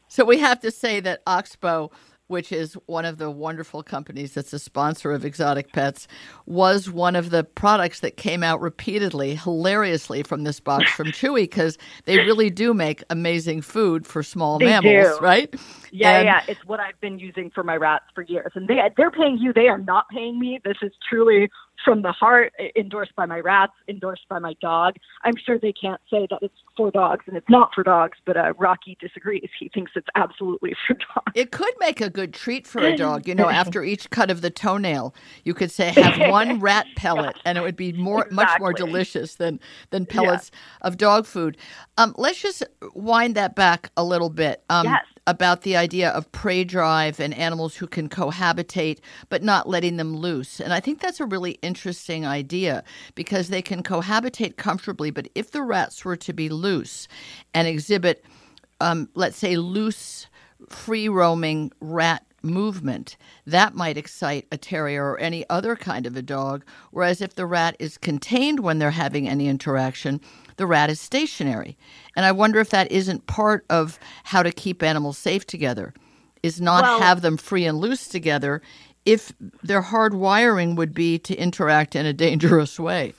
So 0.08 0.24
we 0.26 0.38
have 0.40 0.60
to 0.62 0.72
say 0.72 1.00
that 1.02 1.22
Oxbow, 1.28 1.92
which 2.30 2.52
is 2.52 2.76
one 2.86 3.06
of 3.06 3.18
the 3.18 3.30
wonderful 3.30 3.82
companies 3.82 4.34
that's 4.36 4.54
a 4.54 4.60
sponsor 4.60 5.12
of 5.12 5.26
Exotic 5.26 5.74
Pets, 5.74 6.08
was 6.46 6.90
one 6.90 7.16
of 7.16 7.32
the 7.32 7.44
products 7.44 8.02
that 8.02 8.18
came 8.18 8.44
out 8.44 8.62
repeatedly, 8.62 9.36
hilariously 9.36 10.22
from 10.24 10.44
this 10.44 10.60
box 10.60 10.90
from 10.92 11.08
Chewy 11.12 11.42
because 11.42 11.78
they 12.06 12.18
really 12.18 12.52
do 12.52 12.74
make 12.74 13.04
amazing 13.10 13.62
food 13.64 14.06
for 14.06 14.22
small 14.22 14.60
They 14.60 14.66
mammals, 14.68 15.18
do. 15.18 15.24
right? 15.26 15.54
Yeah, 15.92 16.18
And- 16.18 16.26
yeah, 16.26 16.42
it's 16.48 16.64
what 16.68 16.80
I've 16.80 17.00
been 17.02 17.18
using 17.18 17.50
for 17.50 17.64
my 17.64 17.76
rats 17.76 18.06
for 18.14 18.22
years, 18.22 18.52
and 18.54 18.68
they 18.68 18.78
they're 18.96 19.10
paying 19.12 19.40
you. 19.40 19.52
They 19.52 19.68
are 19.68 19.80
not 19.80 20.08
paying 20.10 20.40
me. 20.40 20.60
This 20.64 20.78
is 20.84 20.92
truly 21.10 21.50
from 21.84 22.02
the 22.02 22.12
heart, 22.12 22.54
endorsed 22.76 23.16
by 23.16 23.26
my 23.26 23.40
rats, 23.40 23.74
endorsed 23.88 24.28
by 24.30 24.40
my 24.40 24.54
dog. 24.62 24.96
I'm 25.24 25.36
sure 25.46 25.58
they 25.60 25.74
can't 25.74 26.02
say 26.10 26.28
that 26.30 26.40
it's 26.42 26.56
for 26.76 26.92
dogs 26.92 27.26
and 27.28 27.36
it's 27.38 27.50
not 27.50 27.72
for 27.74 27.84
dogs, 27.84 28.18
but 28.26 28.38
uh, 28.38 28.54
Rocky 28.58 28.98
disagrees. 29.00 29.50
He 29.60 29.70
thinks 29.70 29.92
it's 29.96 30.08
absolutely 30.16 30.76
for 30.88 30.94
dogs. 30.94 31.32
It 31.36 31.52
could 31.52 31.74
make 31.80 32.02
a 32.02 32.10
good 32.10 32.34
treat 32.34 32.68
for 32.68 32.82
a 32.82 32.96
dog. 32.96 33.28
You 33.28 33.36
know, 33.36 33.50
after 33.50 33.84
each 33.84 34.10
cut 34.10 34.30
of 34.30 34.42
the 34.42 34.50
toenail, 34.50 35.14
you 35.44 35.54
could 35.54 35.72
say 35.72 35.90
have 35.92 36.30
one 36.30 36.60
rat 36.60 36.86
pellet, 36.96 37.38
and 37.46 37.58
it 37.58 37.62
would 37.62 37.76
be 37.76 37.94
more, 37.94 38.28
much 38.32 38.60
more 38.60 38.74
delicious 38.74 39.36
than 39.36 39.60
than 39.92 40.06
pellets 40.06 40.52
of 40.82 40.98
dog 40.98 41.26
food. 41.26 41.58
Um, 41.98 42.14
let's 42.18 42.42
just 42.42 42.64
wind 42.94 43.36
that 43.36 43.56
back 43.56 43.92
a 43.98 44.04
little 44.04 44.30
bit. 44.30 44.64
Um, 44.70 44.86
Yes. 44.86 45.06
About 45.30 45.62
the 45.62 45.78
idea 45.78 46.10
of 46.10 46.32
prey 46.32 46.64
drive 46.64 47.20
and 47.20 47.34
animals 47.34 47.76
who 47.76 47.88
can 47.88 48.10
cohabitate, 48.10 49.00
but 49.30 49.44
not 49.44 49.70
letting 49.70 49.98
them 49.98 50.16
loose. 50.16 50.60
And 50.60 50.74
I 50.74 50.80
think 50.80 51.00
that's 51.00 51.20
a 51.20 51.26
really 51.26 51.60
interesting 51.62 52.26
idea 52.26 52.84
because 53.14 53.50
they 53.50 53.62
can 53.62 53.84
cohabitate 53.84 54.58
comfortably. 54.58 55.12
But 55.12 55.28
if 55.36 55.52
the 55.52 55.62
rats 55.62 56.04
were 56.04 56.18
to 56.18 56.34
be 56.34 56.50
loose 56.50 57.08
and 57.54 57.68
exhibit 57.68 58.26
um, 58.82 59.10
let's 59.14 59.38
say, 59.38 59.58
loose, 59.58 60.28
free 60.70 61.10
roaming 61.10 61.72
rat 61.80 62.26
movement, 62.42 63.18
that 63.46 63.76
might 63.76 63.98
excite 63.98 64.48
a 64.52 64.58
terrier 64.58 65.12
or 65.12 65.20
any 65.20 65.46
other 65.50 65.76
kind 65.76 66.06
of 66.06 66.16
a 66.16 66.22
dog. 66.22 66.64
Whereas 66.92 67.22
if 67.22 67.36
the 67.36 67.46
rat 67.46 67.76
is 67.80 67.98
contained 67.98 68.62
when 68.62 68.80
they're 68.80 68.92
having 68.92 69.28
any 69.28 69.48
interaction, 69.48 70.22
the 70.60 70.68
rat 70.68 70.92
is 70.92 71.00
stationary. 71.00 71.76
And 72.16 72.26
I 72.26 72.32
wonder 72.32 72.60
if 72.60 72.70
that 72.70 72.92
isn't 72.92 73.26
part 73.26 73.66
of 73.70 73.98
how 74.26 74.44
to 74.44 74.52
keep 74.52 74.84
animals 74.84 75.18
safe 75.18 75.48
together, 75.48 75.94
is 76.44 76.62
not 76.62 76.84
Well- 76.84 77.00
have 77.00 77.22
them 77.22 77.38
free 77.38 77.66
and 77.66 77.80
loose 77.80 78.08
together 78.08 78.62
if 79.06 79.32
their 79.64 79.82
hard 79.82 80.14
wiring 80.14 80.76
would 80.76 80.94
be 80.94 81.18
to 81.18 81.36
interact 81.36 81.96
in 81.96 82.06
a 82.06 82.14
dangerous 82.14 82.80
way. 82.80 83.14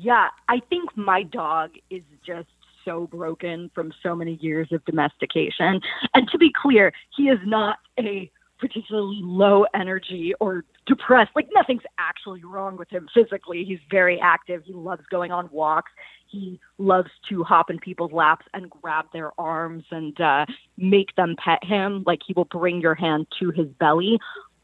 Yeah, 0.00 0.30
I 0.48 0.60
think 0.70 0.96
my 0.96 1.22
dog 1.22 1.70
is 1.90 2.02
just 2.26 2.48
so 2.84 3.06
broken 3.06 3.70
from 3.74 3.92
so 4.02 4.16
many 4.16 4.34
years 4.40 4.72
of 4.72 4.84
domestication. 4.86 5.80
And 6.14 6.28
to 6.30 6.38
be 6.38 6.50
clear, 6.50 6.92
he 7.16 7.28
is 7.28 7.38
not 7.44 7.78
a 7.98 8.30
particularly 8.58 9.20
low 9.22 9.66
energy 9.74 10.34
or 10.40 10.64
depressed. 10.86 11.32
Like 11.34 11.48
nothing's 11.52 11.82
actually 11.98 12.44
wrong 12.44 12.76
with 12.76 12.88
him 12.90 13.08
physically. 13.12 13.64
He's 13.64 13.80
very 13.90 14.20
active. 14.20 14.62
He 14.64 14.72
loves 14.72 15.02
going 15.10 15.32
on 15.32 15.48
walks. 15.52 15.92
He 16.32 16.58
loves 16.78 17.10
to 17.28 17.44
hop 17.44 17.68
in 17.68 17.78
people's 17.78 18.12
laps 18.12 18.46
and 18.54 18.70
grab 18.70 19.04
their 19.12 19.38
arms 19.38 19.84
and 19.90 20.18
uh, 20.18 20.46
make 20.78 21.14
them 21.14 21.36
pet 21.38 21.62
him. 21.62 22.02
Like 22.06 22.20
he 22.26 22.32
will 22.32 22.46
bring 22.46 22.80
your 22.80 22.94
hand 22.94 23.26
to 23.38 23.50
his 23.50 23.68
belly. 23.78 24.18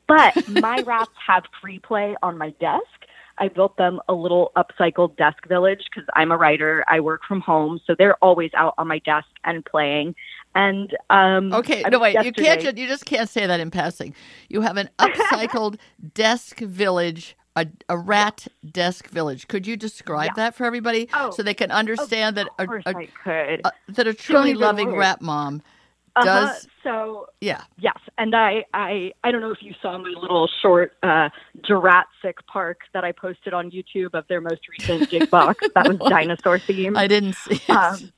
But 0.06 0.48
my 0.48 0.80
rats 0.80 1.12
have 1.26 1.44
free 1.60 1.78
play 1.78 2.16
on 2.22 2.38
my 2.38 2.50
desk. 2.58 2.86
I 3.40 3.48
built 3.48 3.76
them 3.76 4.00
a 4.08 4.14
little 4.14 4.50
upcycled 4.56 5.16
desk 5.16 5.46
village 5.46 5.82
because 5.84 6.08
I'm 6.14 6.32
a 6.32 6.36
writer. 6.36 6.84
I 6.88 7.00
work 7.00 7.20
from 7.28 7.40
home, 7.40 7.80
so 7.86 7.94
they're 7.96 8.16
always 8.16 8.50
out 8.56 8.74
on 8.78 8.88
my 8.88 8.98
desk 9.00 9.28
and 9.44 9.64
playing. 9.64 10.14
And 10.54 10.96
um, 11.10 11.52
Okay, 11.52 11.84
no 11.88 12.00
wait, 12.00 12.16
you 12.24 12.32
can't 12.32 12.76
you 12.76 12.88
just 12.88 13.04
can't 13.04 13.28
say 13.28 13.46
that 13.46 13.60
in 13.60 13.70
passing. 13.70 14.14
You 14.48 14.62
have 14.62 14.76
an 14.76 14.88
upcycled 14.98 15.76
desk 16.14 16.58
village, 16.60 17.36
a, 17.58 17.66
a 17.88 17.98
rat 17.98 18.46
desk 18.70 19.08
village. 19.08 19.48
Could 19.48 19.66
you 19.66 19.76
describe 19.76 20.26
Yeah. 20.36 20.42
that 20.44 20.54
for 20.54 20.64
everybody 20.64 21.08
Oh, 21.14 21.30
so 21.30 21.42
they 21.42 21.54
can 21.54 21.70
understand 21.70 22.36
that 22.36 22.48
a, 22.58 22.64
a, 22.64 22.68
I 22.86 23.08
could. 23.24 23.60
a- 23.64 23.72
that 23.88 24.06
a 24.06 24.14
truly 24.14 24.54
loving 24.54 24.94
rat 24.96 25.20
mom 25.20 25.62
Uh-huh. 26.16 26.24
does 26.24 26.66
So 26.82 27.26
yeah. 27.40 27.62
yes, 27.78 27.98
and 28.16 28.34
I, 28.34 28.64
I, 28.74 29.12
I 29.24 29.30
don't 29.30 29.40
know 29.40 29.50
if 29.52 29.62
you 29.62 29.74
saw 29.82 29.96
my 29.98 30.12
little 30.20 30.48
short 30.62 30.92
uh, 31.02 31.28
Jurassic 31.66 32.36
Park 32.46 32.78
that 32.94 33.04
I 33.04 33.12
posted 33.12 33.52
on 33.52 33.70
YouTube 33.70 34.14
of 34.14 34.24
their 34.28 34.40
most 34.40 34.62
recent 34.68 35.08
gig 35.10 35.28
box. 35.30 35.64
That 35.74 35.86
was 35.86 35.98
dinosaur 36.08 36.58
themed. 36.68 36.96
I 36.96 37.06
didn't 37.06 37.34
see 37.34 37.54
it. 37.54 37.70
um, 37.70 38.12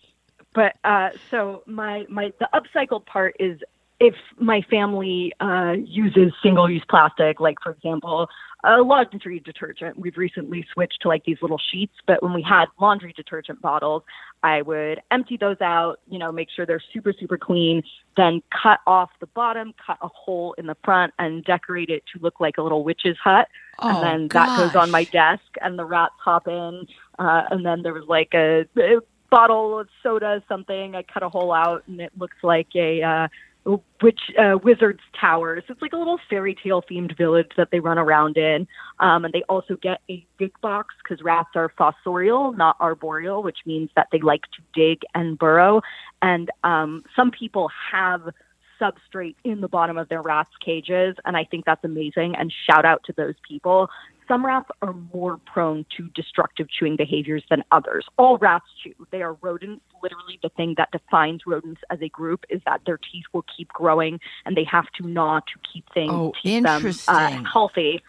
but 0.54 0.72
uh, 0.84 1.10
so 1.30 1.62
my 1.66 2.04
my 2.08 2.32
the 2.40 2.48
upcycled 2.54 3.06
part 3.06 3.36
is 3.38 3.60
if 4.00 4.14
my 4.38 4.62
family 4.70 5.30
uh, 5.40 5.74
uses 5.84 6.32
single 6.42 6.70
use 6.70 6.82
plastic, 6.88 7.38
like 7.38 7.58
for 7.62 7.72
example, 7.72 8.28
a 8.64 8.82
laundry 8.82 9.40
detergent. 9.40 9.98
We've 9.98 10.16
recently 10.16 10.66
switched 10.72 11.02
to 11.02 11.08
like 11.08 11.24
these 11.24 11.38
little 11.40 11.60
sheets, 11.70 11.94
but 12.06 12.22
when 12.22 12.32
we 12.32 12.42
had 12.42 12.66
laundry 12.80 13.12
detergent 13.14 13.60
bottles, 13.62 14.02
I 14.42 14.62
would 14.62 15.00
empty 15.10 15.36
those 15.36 15.60
out, 15.60 16.00
you 16.08 16.18
know, 16.18 16.32
make 16.32 16.48
sure 16.54 16.66
they're 16.66 16.82
super, 16.92 17.12
super 17.18 17.38
clean, 17.38 17.82
then 18.16 18.42
cut 18.62 18.80
off 18.86 19.10
the 19.20 19.26
bottom, 19.26 19.74
cut 19.84 19.98
a 20.02 20.08
hole 20.08 20.54
in 20.58 20.66
the 20.66 20.76
front, 20.84 21.12
and 21.18 21.44
decorate 21.44 21.90
it 21.90 22.02
to 22.12 22.22
look 22.22 22.40
like 22.40 22.58
a 22.58 22.62
little 22.62 22.84
witch's 22.84 23.16
hut. 23.22 23.48
Oh, 23.78 23.88
and 23.88 24.02
then 24.02 24.28
that 24.28 24.56
goes 24.58 24.76
on 24.76 24.90
my 24.90 25.04
desk 25.04 25.44
and 25.62 25.78
the 25.78 25.84
rats 25.84 26.14
hop 26.22 26.48
in. 26.48 26.86
Uh, 27.18 27.42
and 27.50 27.64
then 27.64 27.82
there 27.82 27.94
was 27.94 28.04
like 28.08 28.32
a, 28.34 28.66
a 28.78 29.00
bottle 29.30 29.78
of 29.78 29.88
soda 30.02 30.42
something. 30.48 30.94
I 30.94 31.02
cut 31.02 31.22
a 31.22 31.28
hole 31.28 31.52
out 31.52 31.84
and 31.86 32.00
it 32.00 32.12
looks 32.18 32.36
like 32.42 32.68
a 32.74 33.02
uh, 33.02 33.28
witch 33.64 34.20
uh, 34.38 34.58
wizard's 34.62 35.02
towers. 35.20 35.64
It's 35.68 35.82
like 35.82 35.92
a 35.92 35.96
little 35.96 36.18
fairy 36.28 36.56
tale 36.62 36.82
themed 36.82 37.16
village 37.16 37.50
that 37.56 37.70
they 37.70 37.80
run 37.80 37.98
around 37.98 38.36
in. 38.36 38.66
Um, 38.98 39.24
and 39.24 39.34
they 39.34 39.42
also 39.48 39.76
get 39.76 40.00
a 40.08 40.24
dig 40.38 40.52
box 40.60 40.94
because 41.02 41.22
rats 41.22 41.50
are 41.54 41.70
fossorial 41.78 42.56
not 42.56 42.76
arboreal 42.80 43.42
which 43.42 43.58
means 43.66 43.90
that 43.96 44.08
they 44.12 44.20
like 44.20 44.42
to 44.42 44.62
dig 44.74 45.02
and 45.14 45.38
burrow. 45.38 45.82
And 46.22 46.50
um, 46.64 47.04
some 47.14 47.30
people 47.30 47.70
have 47.92 48.22
substrate 48.80 49.36
in 49.44 49.60
the 49.60 49.68
bottom 49.68 49.98
of 49.98 50.08
their 50.08 50.22
rats 50.22 50.48
cages 50.64 51.14
and 51.26 51.36
i 51.36 51.44
think 51.44 51.66
that's 51.66 51.84
amazing. 51.84 52.34
And 52.36 52.52
shout 52.66 52.86
out 52.86 53.04
to 53.04 53.12
those 53.12 53.34
people 53.46 53.90
some 54.30 54.46
rats 54.46 54.70
are 54.80 54.94
more 55.12 55.38
prone 55.38 55.84
to 55.96 56.08
destructive 56.14 56.68
chewing 56.70 56.94
behaviors 56.94 57.42
than 57.50 57.64
others. 57.72 58.06
All 58.16 58.38
rats 58.38 58.66
chew. 58.80 58.94
They 59.10 59.22
are 59.22 59.32
rodents. 59.42 59.82
Literally 60.04 60.38
the 60.40 60.50
thing 60.50 60.74
that 60.76 60.92
defines 60.92 61.40
rodents 61.48 61.80
as 61.90 62.00
a 62.00 62.08
group 62.08 62.44
is 62.48 62.60
that 62.64 62.82
their 62.86 62.96
teeth 62.98 63.24
will 63.32 63.44
keep 63.56 63.68
growing 63.70 64.20
and 64.46 64.56
they 64.56 64.62
have 64.64 64.86
to 64.98 65.06
gnaw 65.06 65.40
to 65.40 65.72
keep 65.72 65.84
things 65.92 66.12
Oh, 66.12 66.32
keep 66.40 66.62
them 66.62 66.92
uh, 67.08 67.42
healthy. 67.52 68.00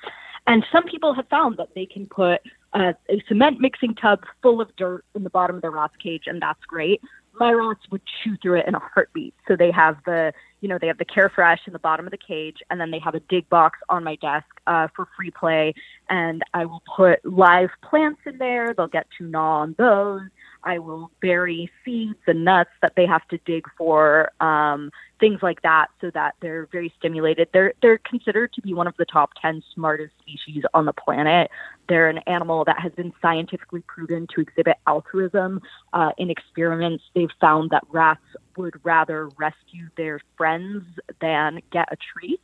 And 0.46 0.64
some 0.72 0.84
people 0.84 1.16
have 1.16 1.28
found 1.28 1.58
that 1.58 1.70
they 1.74 1.88
can 1.88 2.06
put 2.06 2.42
uh, 2.74 2.94
a 3.10 3.24
cement 3.28 3.60
mixing 3.60 3.96
tub 3.96 4.20
full 4.44 4.62
of 4.62 4.76
dirt 4.76 5.04
in 5.16 5.24
the 5.24 5.30
bottom 5.30 5.56
of 5.56 5.64
their 5.64 5.72
rat's 5.72 5.96
cage, 5.98 6.24
and 6.28 6.40
that's 6.42 6.64
great. 6.66 7.02
My 7.40 7.52
rats 7.52 7.82
would 7.92 8.02
chew 8.24 8.36
through 8.42 8.60
it 8.60 8.68
in 8.68 8.76
a 8.76 8.80
heartbeat. 8.80 9.34
So 9.48 9.56
they 9.56 9.72
have 9.72 9.98
the, 10.06 10.34
you 10.60 10.68
know, 10.68 10.78
they 10.80 10.88
have 10.88 10.98
the 10.98 11.06
Carefresh 11.06 11.60
in 11.66 11.74
the 11.74 11.80
bottom 11.80 12.06
of 12.06 12.12
the 12.12 12.18
cage, 12.18 12.58
and 12.70 12.80
then 12.80 12.92
they 12.92 13.00
have 13.00 13.16
a 13.16 13.20
dig 13.22 13.50
box 13.50 13.80
on 13.90 14.04
my 14.04 14.16
desk 14.16 14.46
uh, 14.68 14.88
for 14.96 15.08
free 15.16 15.32
play. 15.32 15.74
And 16.10 16.44
I 16.54 16.66
will 16.66 16.84
put 16.96 17.24
live 17.26 17.70
plants 17.82 18.22
in 18.26 18.38
there. 18.38 18.74
They'll 18.74 18.88
get 18.88 19.08
to 19.18 19.24
gnaw 19.24 19.62
on 19.62 19.76
those. 19.78 20.22
I 20.64 20.80
will 20.80 21.12
bury 21.22 21.72
seeds 21.84 22.20
and 22.28 22.46
nuts 22.46 22.70
that 22.82 22.94
they 22.96 23.06
have 23.06 23.28
to 23.30 23.40
dig 23.46 23.66
for, 23.78 24.32
um, 24.40 24.92
things 25.20 25.40
like 25.42 25.62
that, 25.62 25.88
so 26.00 26.12
that 26.12 26.36
they're 26.42 26.68
very 26.72 26.94
stimulated. 26.98 27.48
They're 27.54 27.74
they're 27.82 28.00
considered 28.00 28.54
to 28.54 28.62
be 28.62 28.74
one 28.74 28.88
of 28.88 28.96
the 28.98 29.06
top 29.06 29.32
ten 29.42 29.64
smartest 29.74 30.14
species 30.20 30.64
on 30.74 30.86
the 30.86 30.94
planet. 30.94 31.50
They're 31.88 32.10
an 32.10 32.20
animal 32.20 32.64
that 32.66 32.80
has 32.80 32.92
been 32.94 33.14
scientifically 33.22 33.82
proven 33.88 34.28
to 34.36 34.42
exhibit 34.42 34.78
altruism. 34.88 35.62
Uh, 35.94 36.12
in 36.18 36.30
experiments, 36.30 37.04
they've 37.14 37.30
found 37.40 37.72
that 37.72 37.84
rats 37.90 38.22
would 38.58 38.80
rather 38.84 39.30
rescue 39.38 39.90
their 39.98 40.20
friends 40.38 40.84
than 41.20 41.62
get 41.72 41.88
a 41.92 41.98
treat. 41.98 42.42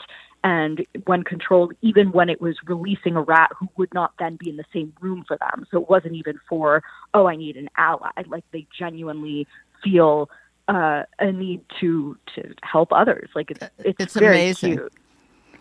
And 0.47 0.85
when 1.03 1.23
controlled, 1.23 1.73
even 1.81 2.13
when 2.13 2.29
it 2.29 2.39
was 2.39 2.55
releasing 2.65 3.17
a 3.17 3.21
rat 3.21 3.49
who 3.59 3.67
would 3.75 3.93
not 3.93 4.13
then 4.17 4.37
be 4.37 4.49
in 4.49 4.55
the 4.55 4.63
same 4.71 4.93
room 5.01 5.25
for 5.27 5.35
them. 5.35 5.65
So 5.69 5.81
it 5.81 5.89
wasn't 5.89 6.15
even 6.15 6.39
for, 6.47 6.83
oh, 7.13 7.27
I 7.27 7.35
need 7.35 7.57
an 7.57 7.69
ally. 7.75 8.11
Like 8.27 8.45
they 8.53 8.65
genuinely 8.79 9.45
feel 9.83 10.29
uh, 10.69 11.03
a 11.19 11.33
need 11.33 11.65
to 11.81 12.17
to 12.35 12.53
help 12.63 12.93
others. 12.93 13.29
Like 13.35 13.51
it's 13.51 13.65
it's, 13.79 13.99
It's 13.99 14.13
very 14.13 14.35
amazing. 14.35 14.77
cute. 14.77 14.93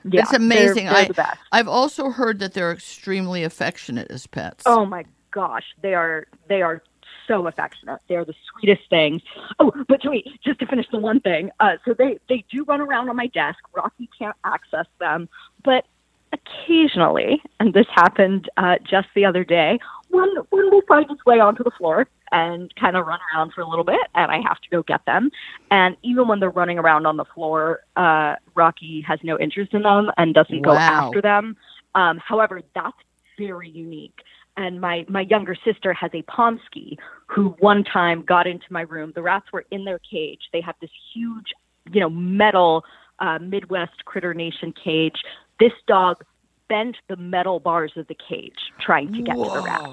Yeah, 0.04 0.20
It's 0.20 0.32
amazing. 0.32 0.86
They're, 0.86 1.08
they're 1.08 1.26
I-. 1.50 1.58
I've 1.58 1.68
also 1.68 2.10
heard 2.10 2.38
that 2.38 2.54
they're 2.54 2.70
extremely 2.70 3.42
affectionate 3.42 4.08
as 4.08 4.28
pets. 4.28 4.62
Oh 4.66 4.86
my 4.86 5.04
gosh, 5.32 5.64
they 5.82 5.94
are 5.94 6.28
they 6.48 6.62
are 6.62 6.80
so 7.26 7.46
affectionate. 7.46 8.00
They're 8.08 8.24
the 8.24 8.34
sweetest 8.50 8.88
things. 8.88 9.22
Oh, 9.58 9.72
but 9.88 10.00
wait, 10.04 10.26
just 10.44 10.60
to 10.60 10.66
finish 10.66 10.86
the 10.90 10.98
one 10.98 11.20
thing. 11.20 11.50
Uh, 11.60 11.76
so 11.84 11.94
they 11.94 12.18
they 12.28 12.44
do 12.50 12.64
run 12.64 12.80
around 12.80 13.08
on 13.08 13.16
my 13.16 13.26
desk. 13.28 13.58
Rocky 13.74 14.08
can't 14.18 14.36
access 14.44 14.86
them, 14.98 15.28
but 15.64 15.86
occasionally, 16.32 17.42
and 17.60 17.74
this 17.74 17.86
happened 17.94 18.48
uh, 18.56 18.76
just 18.88 19.08
the 19.14 19.24
other 19.24 19.44
day, 19.44 19.78
one 20.10 20.34
one 20.50 20.70
will 20.70 20.82
find 20.88 21.10
its 21.10 21.24
way 21.24 21.40
onto 21.40 21.64
the 21.64 21.70
floor 21.70 22.06
and 22.32 22.74
kind 22.74 22.96
of 22.96 23.06
run 23.06 23.20
around 23.32 23.52
for 23.52 23.60
a 23.60 23.68
little 23.68 23.84
bit, 23.84 24.00
and 24.14 24.30
I 24.30 24.40
have 24.40 24.60
to 24.60 24.68
go 24.70 24.82
get 24.82 25.04
them. 25.06 25.30
And 25.70 25.96
even 26.02 26.26
when 26.26 26.40
they're 26.40 26.50
running 26.50 26.78
around 26.78 27.06
on 27.06 27.16
the 27.16 27.24
floor, 27.24 27.80
uh, 27.96 28.36
Rocky 28.54 29.00
has 29.02 29.20
no 29.22 29.38
interest 29.38 29.72
in 29.74 29.82
them 29.82 30.10
and 30.16 30.34
doesn't 30.34 30.62
go 30.62 30.72
after 30.72 31.22
them. 31.22 31.56
Um, 31.94 32.18
however, 32.18 32.62
that's 32.74 32.96
very 33.38 33.70
unique. 33.70 34.20
And 34.56 34.80
my, 34.80 35.04
my 35.08 35.20
younger 35.22 35.54
sister 35.64 35.92
has 35.92 36.10
a 36.14 36.22
Pomsky 36.22 36.98
who 37.26 37.50
one 37.58 37.84
time 37.84 38.22
got 38.22 38.46
into 38.46 38.66
my 38.70 38.82
room. 38.82 39.12
The 39.14 39.22
rats 39.22 39.46
were 39.52 39.64
in 39.70 39.84
their 39.84 39.98
cage. 39.98 40.40
They 40.52 40.62
have 40.62 40.76
this 40.80 40.90
huge, 41.12 41.52
you 41.92 42.00
know, 42.00 42.08
metal 42.10 42.84
uh, 43.18 43.38
Midwest 43.38 44.04
Critter 44.04 44.34
Nation 44.34 44.72
cage. 44.72 45.16
This 45.60 45.72
dog 45.86 46.22
bent 46.68 46.96
the 47.08 47.16
metal 47.16 47.60
bars 47.60 47.92
of 47.96 48.06
the 48.08 48.16
cage 48.28 48.58
trying 48.80 49.12
to 49.12 49.22
get 49.22 49.34
to 49.34 49.42
the 49.42 49.62
rat. 49.64 49.88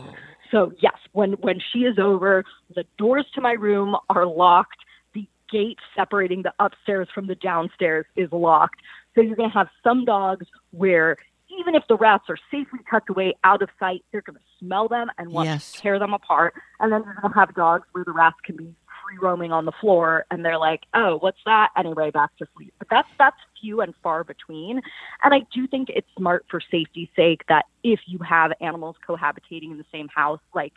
So 0.52 0.72
yes, 0.80 0.96
when 1.14 1.34
when 1.34 1.60
she 1.72 1.80
is 1.80 1.98
over, 1.98 2.44
the 2.76 2.86
doors 2.98 3.26
to 3.36 3.42
my 3.42 3.54
room 3.54 3.96
are 4.10 4.26
locked. 4.26 4.78
The 5.14 5.28
gate 5.52 5.80
separating 5.96 6.44
the 6.44 6.54
upstairs 6.60 7.08
from 7.14 7.28
the 7.28 7.36
downstairs 7.36 8.06
is 8.16 8.32
locked. 8.32 8.80
So 9.16 9.22
you're 9.22 9.36
going 9.36 9.50
to 9.50 9.54
have 9.54 9.70
some 9.84 10.06
dogs 10.06 10.48
where 10.72 11.18
even 11.60 11.76
if 11.76 11.84
the 11.88 11.98
rats 11.98 12.26
are 12.30 12.38
safely 12.52 12.80
tucked 12.90 13.10
away 13.10 13.36
out 13.44 13.62
of 13.62 13.70
sight, 13.80 14.04
they're 14.12 14.22
going 14.22 14.36
to 14.38 14.42
smell 14.60 14.88
them 14.88 15.10
and 15.18 15.32
want 15.32 15.48
Yes. 15.48 15.72
to 15.74 15.82
tear 15.82 16.00
them 16.00 16.14
apart. 16.14 16.54
And 16.80 16.92
then 16.92 17.04
you're 17.04 17.16
going 17.16 17.34
to 17.34 17.40
have 17.40 17.54
dogs 17.56 17.88
where 17.92 18.04
the 18.04 18.12
rats 18.12 18.38
can 18.44 18.56
be 18.56 18.76
free 19.06 19.18
roaming 19.22 19.52
on 19.52 19.66
the 19.66 19.72
floor 19.82 20.26
and 20.32 20.46
they're 20.46 20.58
like, 20.58 20.82
"Oh, 20.94 21.18
what's 21.20 21.40
that?" 21.46 21.70
Anyway, 21.78 22.10
back 22.12 22.36
to 22.38 22.46
sleep. 22.56 22.74
But 22.80 22.88
that's 22.90 23.08
that's 23.20 23.36
few 23.60 23.82
and 23.82 23.94
far 24.02 24.24
between. 24.24 24.82
And 25.24 25.34
I 25.34 25.42
do 25.54 25.68
think 25.68 25.90
it's 25.90 26.08
smart 26.18 26.46
for 26.50 26.62
safety's 26.72 27.10
sake 27.16 27.42
that 27.50 27.66
if 27.84 28.00
you 28.06 28.20
have 28.20 28.54
animals 28.62 28.96
cohabitating 29.08 29.72
in 29.72 29.78
the 29.78 29.86
same 29.92 30.08
house, 30.08 30.40
like 30.56 30.74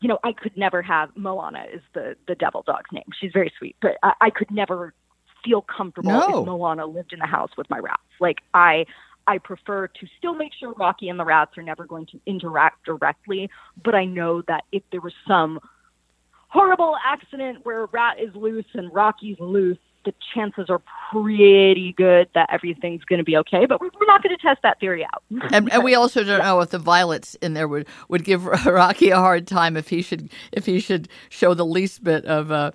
you 0.00 0.08
know, 0.08 0.18
I 0.24 0.32
could 0.32 0.56
never 0.56 0.80
have 0.80 1.10
Moana 1.16 1.66
is 1.72 1.82
the 1.92 2.16
the 2.26 2.34
devil 2.34 2.62
dog's 2.66 2.90
name. 2.92 3.04
She's 3.20 3.32
very 3.32 3.52
sweet, 3.58 3.76
but 3.82 3.98
I, 4.02 4.12
I 4.22 4.30
could 4.30 4.50
never 4.50 4.94
feel 5.44 5.60
comfortable 5.62 6.10
No. 6.12 6.40
if 6.40 6.46
Moana 6.46 6.86
lived 6.86 7.12
in 7.12 7.18
the 7.18 7.26
house 7.26 7.50
with 7.58 7.68
my 7.68 7.78
rats. 7.78 8.00
Like 8.20 8.38
I 8.54 8.86
I 9.26 9.38
prefer 9.38 9.86
to 9.86 10.06
still 10.18 10.34
make 10.34 10.52
sure 10.58 10.72
Rocky 10.72 11.08
and 11.08 11.18
the 11.18 11.24
rats 11.24 11.56
are 11.58 11.62
never 11.62 11.84
going 11.84 12.06
to 12.06 12.20
interact 12.26 12.84
directly, 12.84 13.50
but 13.82 13.94
I 13.94 14.04
know 14.04 14.42
that 14.48 14.64
if 14.72 14.82
there 14.90 15.00
was 15.00 15.14
some 15.26 15.60
horrible 16.48 16.96
accident 17.04 17.64
where 17.64 17.84
a 17.84 17.86
rat 17.86 18.18
is 18.20 18.34
loose 18.34 18.66
and 18.74 18.92
Rocky's 18.92 19.38
loose, 19.38 19.78
the 20.04 20.14
chances 20.34 20.70
are 20.70 20.80
pretty 21.12 21.92
good 21.96 22.28
that 22.34 22.48
everything's 22.50 23.04
going 23.04 23.18
to 23.18 23.24
be 23.24 23.36
okay. 23.36 23.66
But 23.66 23.80
we're 23.80 23.90
not 24.06 24.22
going 24.22 24.34
to 24.34 24.42
test 24.42 24.60
that 24.62 24.80
theory 24.80 25.04
out. 25.04 25.22
and, 25.52 25.70
and, 25.72 25.84
we 25.84 25.94
also 25.94 26.24
don't 26.24 26.42
know 26.42 26.60
if 26.60 26.70
the 26.70 26.78
violets 26.78 27.34
in 27.36 27.54
there 27.54 27.68
would, 27.68 27.86
would 28.08 28.24
give 28.24 28.44
Rocky 28.66 29.10
a 29.10 29.16
hard 29.16 29.46
time 29.46 29.76
if 29.76 29.88
he 29.88 30.02
should 30.02 30.30
if 30.52 30.66
he 30.66 30.80
should 30.80 31.08
show 31.28 31.54
the 31.54 31.66
least 31.66 32.04
bit 32.04 32.24
of. 32.24 32.50
Uh, 32.50 32.72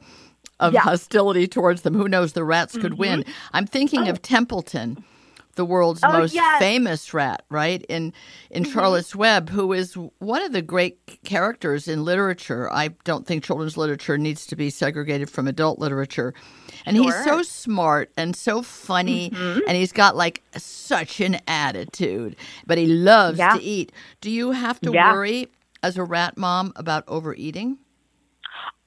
of 0.57 0.71
yeah. 0.71 0.79
hostility 0.79 1.47
towards 1.47 1.81
them. 1.81 1.93
Who 1.93 2.07
knows? 2.07 2.31
The 2.31 2.45
rats 2.45 2.77
could 2.77 2.93
mm-hmm. 2.93 3.01
win. 3.01 3.25
I'm 3.51 3.67
thinking 3.67 4.07
oh. 4.07 4.11
of 4.11 4.21
Templeton, 4.21 5.03
the 5.55 5.65
world's 5.65 6.01
oh, 6.03 6.11
most 6.11 6.33
yes. 6.33 6.59
famous 6.59 7.13
rat, 7.13 7.43
right? 7.49 7.83
In 7.89 8.13
in 8.49 8.63
mm-hmm. 8.63 8.73
Charlotte's 8.73 9.15
Web, 9.15 9.49
who 9.49 9.73
is 9.73 9.93
one 10.19 10.41
of 10.41 10.51
the 10.51 10.61
great 10.61 11.19
characters 11.23 11.87
in 11.87 12.05
literature. 12.05 12.71
I 12.71 12.89
don't 13.03 13.25
think 13.25 13.43
children's 13.43 13.77
literature 13.77 14.17
needs 14.17 14.45
to 14.47 14.55
be 14.55 14.69
segregated 14.69 15.29
from 15.29 15.47
adult 15.47 15.79
literature. 15.79 16.33
And 16.85 16.95
sure. 16.95 17.05
he's 17.05 17.23
so 17.23 17.41
smart 17.41 18.11
and 18.15 18.35
so 18.35 18.61
funny 18.61 19.31
mm-hmm. 19.31 19.59
and 19.67 19.75
he's 19.75 19.91
got 19.91 20.15
like 20.15 20.43
such 20.55 21.19
an 21.19 21.39
attitude, 21.47 22.35
but 22.65 22.77
he 22.77 22.85
loves 22.85 23.39
yeah. 23.39 23.55
to 23.55 23.61
eat. 23.61 23.91
Do 24.21 24.29
you 24.29 24.51
have 24.51 24.79
to 24.81 24.91
yeah. 24.91 25.11
worry 25.13 25.47
as 25.81 25.97
a 25.97 26.03
rat 26.03 26.37
mom 26.37 26.73
about 26.75 27.03
overeating? 27.07 27.79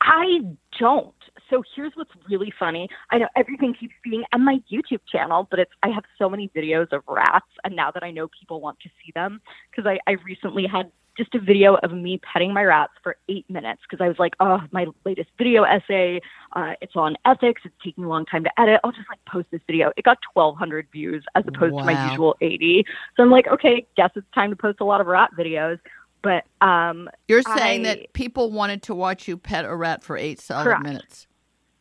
I 0.00 0.40
don't 0.78 1.14
so 1.50 1.62
here's 1.74 1.92
what's 1.94 2.10
really 2.28 2.52
funny. 2.58 2.88
I 3.10 3.18
know 3.18 3.28
everything 3.36 3.74
keeps 3.74 3.94
being 4.02 4.24
on 4.32 4.44
my 4.44 4.60
YouTube 4.70 5.00
channel, 5.10 5.46
but 5.50 5.58
it's 5.58 5.72
I 5.82 5.88
have 5.88 6.04
so 6.18 6.28
many 6.28 6.50
videos 6.54 6.92
of 6.92 7.02
rats, 7.08 7.46
and 7.64 7.74
now 7.74 7.90
that 7.90 8.02
I 8.02 8.10
know 8.10 8.28
people 8.40 8.60
want 8.60 8.78
to 8.80 8.88
see 9.04 9.12
them, 9.14 9.40
because 9.70 9.86
I, 9.86 9.98
I 10.10 10.16
recently 10.24 10.66
had 10.66 10.90
just 11.18 11.34
a 11.34 11.40
video 11.40 11.74
of 11.82 11.92
me 11.92 12.20
petting 12.32 12.54
my 12.54 12.62
rats 12.62 12.92
for 13.02 13.16
eight 13.28 13.44
minutes 13.50 13.82
because 13.82 14.02
I 14.02 14.08
was 14.08 14.18
like, 14.18 14.34
oh, 14.38 14.60
my 14.70 14.86
latest 15.04 15.28
video 15.36 15.64
essay, 15.64 16.20
uh, 16.52 16.74
it's 16.80 16.94
on 16.94 17.16
ethics. 17.26 17.62
It's 17.64 17.74
taking 17.84 18.04
a 18.04 18.08
long 18.08 18.24
time 18.24 18.44
to 18.44 18.60
edit. 18.60 18.80
I'll 18.84 18.92
just 18.92 19.08
like 19.08 19.18
post 19.26 19.48
this 19.50 19.60
video. 19.66 19.90
It 19.96 20.04
got 20.04 20.18
1,200 20.32 20.86
views 20.92 21.24
as 21.34 21.42
opposed 21.46 21.74
wow. 21.74 21.80
to 21.80 21.86
my 21.86 22.10
usual 22.10 22.36
80. 22.40 22.84
So 23.16 23.24
I'm 23.24 23.30
like, 23.30 23.48
okay, 23.48 23.84
guess 23.96 24.10
it's 24.14 24.26
time 24.32 24.50
to 24.50 24.56
post 24.56 24.78
a 24.80 24.84
lot 24.84 25.00
of 25.00 25.08
rat 25.08 25.30
videos. 25.36 25.80
But 26.22 26.44
um, 26.64 27.10
you're 27.26 27.42
saying 27.42 27.80
I, 27.86 27.94
that 27.94 28.12
people 28.12 28.50
wanted 28.52 28.82
to 28.84 28.94
watch 28.94 29.28
you 29.28 29.36
pet 29.36 29.64
a 29.64 29.74
rat 29.74 30.02
for 30.02 30.16
eight 30.16 30.40
solid 30.40 30.64
correct. 30.64 30.82
minutes. 30.84 31.26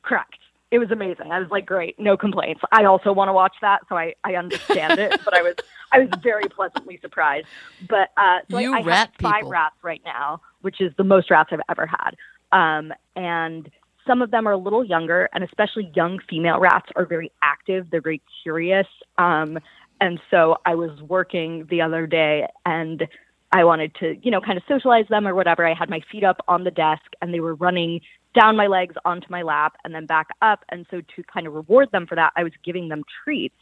Correct. 0.07 0.37
It 0.71 0.79
was 0.79 0.91
amazing. 0.91 1.31
I 1.31 1.39
was 1.39 1.49
like, 1.49 1.65
great, 1.65 1.97
no 1.99 2.17
complaints. 2.17 2.61
I 2.71 2.85
also 2.85 3.13
want 3.13 3.29
to 3.29 3.33
watch 3.33 3.55
that, 3.61 3.81
so 3.87 3.97
I, 3.97 4.15
I 4.23 4.35
understand 4.35 4.99
it. 4.99 5.19
But 5.23 5.33
I 5.35 5.41
was 5.41 5.55
I 5.91 5.99
was 5.99 6.09
very 6.21 6.49
pleasantly 6.49 6.97
surprised. 7.01 7.47
But 7.89 8.09
uh, 8.17 8.39
so 8.49 8.57
you 8.57 8.73
I, 8.73 8.79
I 8.79 8.81
rat 8.81 8.97
have 8.97 9.09
five 9.21 9.35
people. 9.39 9.51
rats 9.51 9.75
right 9.83 10.01
now, 10.05 10.41
which 10.61 10.81
is 10.81 10.91
the 10.97 11.03
most 11.03 11.29
rats 11.29 11.49
I've 11.51 11.61
ever 11.69 11.87
had. 11.87 12.15
Um, 12.51 12.93
and 13.15 13.69
some 14.05 14.21
of 14.21 14.31
them 14.31 14.47
are 14.47 14.53
a 14.53 14.57
little 14.57 14.83
younger, 14.83 15.29
and 15.33 15.43
especially 15.43 15.91
young 15.95 16.19
female 16.29 16.59
rats 16.59 16.89
are 16.95 17.05
very 17.05 17.31
active. 17.43 17.87
They're 17.89 18.01
very 18.01 18.21
curious. 18.43 18.87
Um, 19.17 19.59
and 19.99 20.19
so 20.31 20.57
I 20.65 20.75
was 20.75 21.01
working 21.01 21.67
the 21.69 21.81
other 21.81 22.07
day, 22.07 22.47
and 22.65 23.07
I 23.51 23.63
wanted 23.63 23.95
to, 23.95 24.15
you 24.21 24.31
know, 24.31 24.41
kind 24.41 24.57
of 24.57 24.63
socialize 24.67 25.07
them 25.09 25.27
or 25.27 25.33
whatever. 25.33 25.65
I 25.65 25.73
had 25.73 25.89
my 25.89 26.01
feet 26.11 26.23
up 26.23 26.41
on 26.47 26.63
the 26.63 26.71
desk, 26.71 27.03
and 27.21 27.33
they 27.33 27.39
were 27.39 27.55
running 27.55 28.01
down 28.37 28.55
my 28.55 28.67
legs 28.67 28.95
onto 29.03 29.27
my 29.29 29.41
lap 29.41 29.77
and 29.83 29.95
then 29.95 30.05
back 30.05 30.27
up. 30.41 30.63
And 30.69 30.85
so 30.91 31.01
to 31.15 31.23
kind 31.23 31.47
of 31.47 31.53
reward 31.53 31.89
them 31.91 32.05
for 32.05 32.15
that, 32.15 32.33
I 32.35 32.43
was 32.43 32.53
giving 32.63 32.87
them 32.87 33.03
treats. 33.23 33.55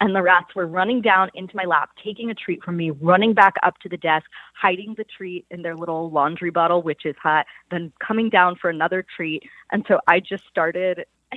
And 0.00 0.14
the 0.14 0.22
rats 0.22 0.54
were 0.54 0.66
running 0.66 1.02
down 1.02 1.30
into 1.34 1.54
my 1.54 1.64
lap, 1.64 1.90
taking 2.02 2.30
a 2.30 2.34
treat 2.34 2.62
from 2.64 2.76
me, 2.76 2.90
running 2.90 3.34
back 3.34 3.54
up 3.62 3.78
to 3.80 3.88
the 3.88 3.98
desk, 3.98 4.26
hiding 4.54 4.94
the 4.96 5.04
treat 5.04 5.44
in 5.50 5.62
their 5.62 5.76
little 5.76 6.10
laundry 6.10 6.50
bottle, 6.50 6.82
which 6.82 7.04
is 7.04 7.14
hot, 7.22 7.44
then 7.70 7.92
coming 8.04 8.30
down 8.30 8.56
for 8.56 8.70
another 8.70 9.04
treat. 9.16 9.42
And 9.70 9.84
so 9.86 10.00
I 10.08 10.20
just 10.20 10.44
started 10.48 11.04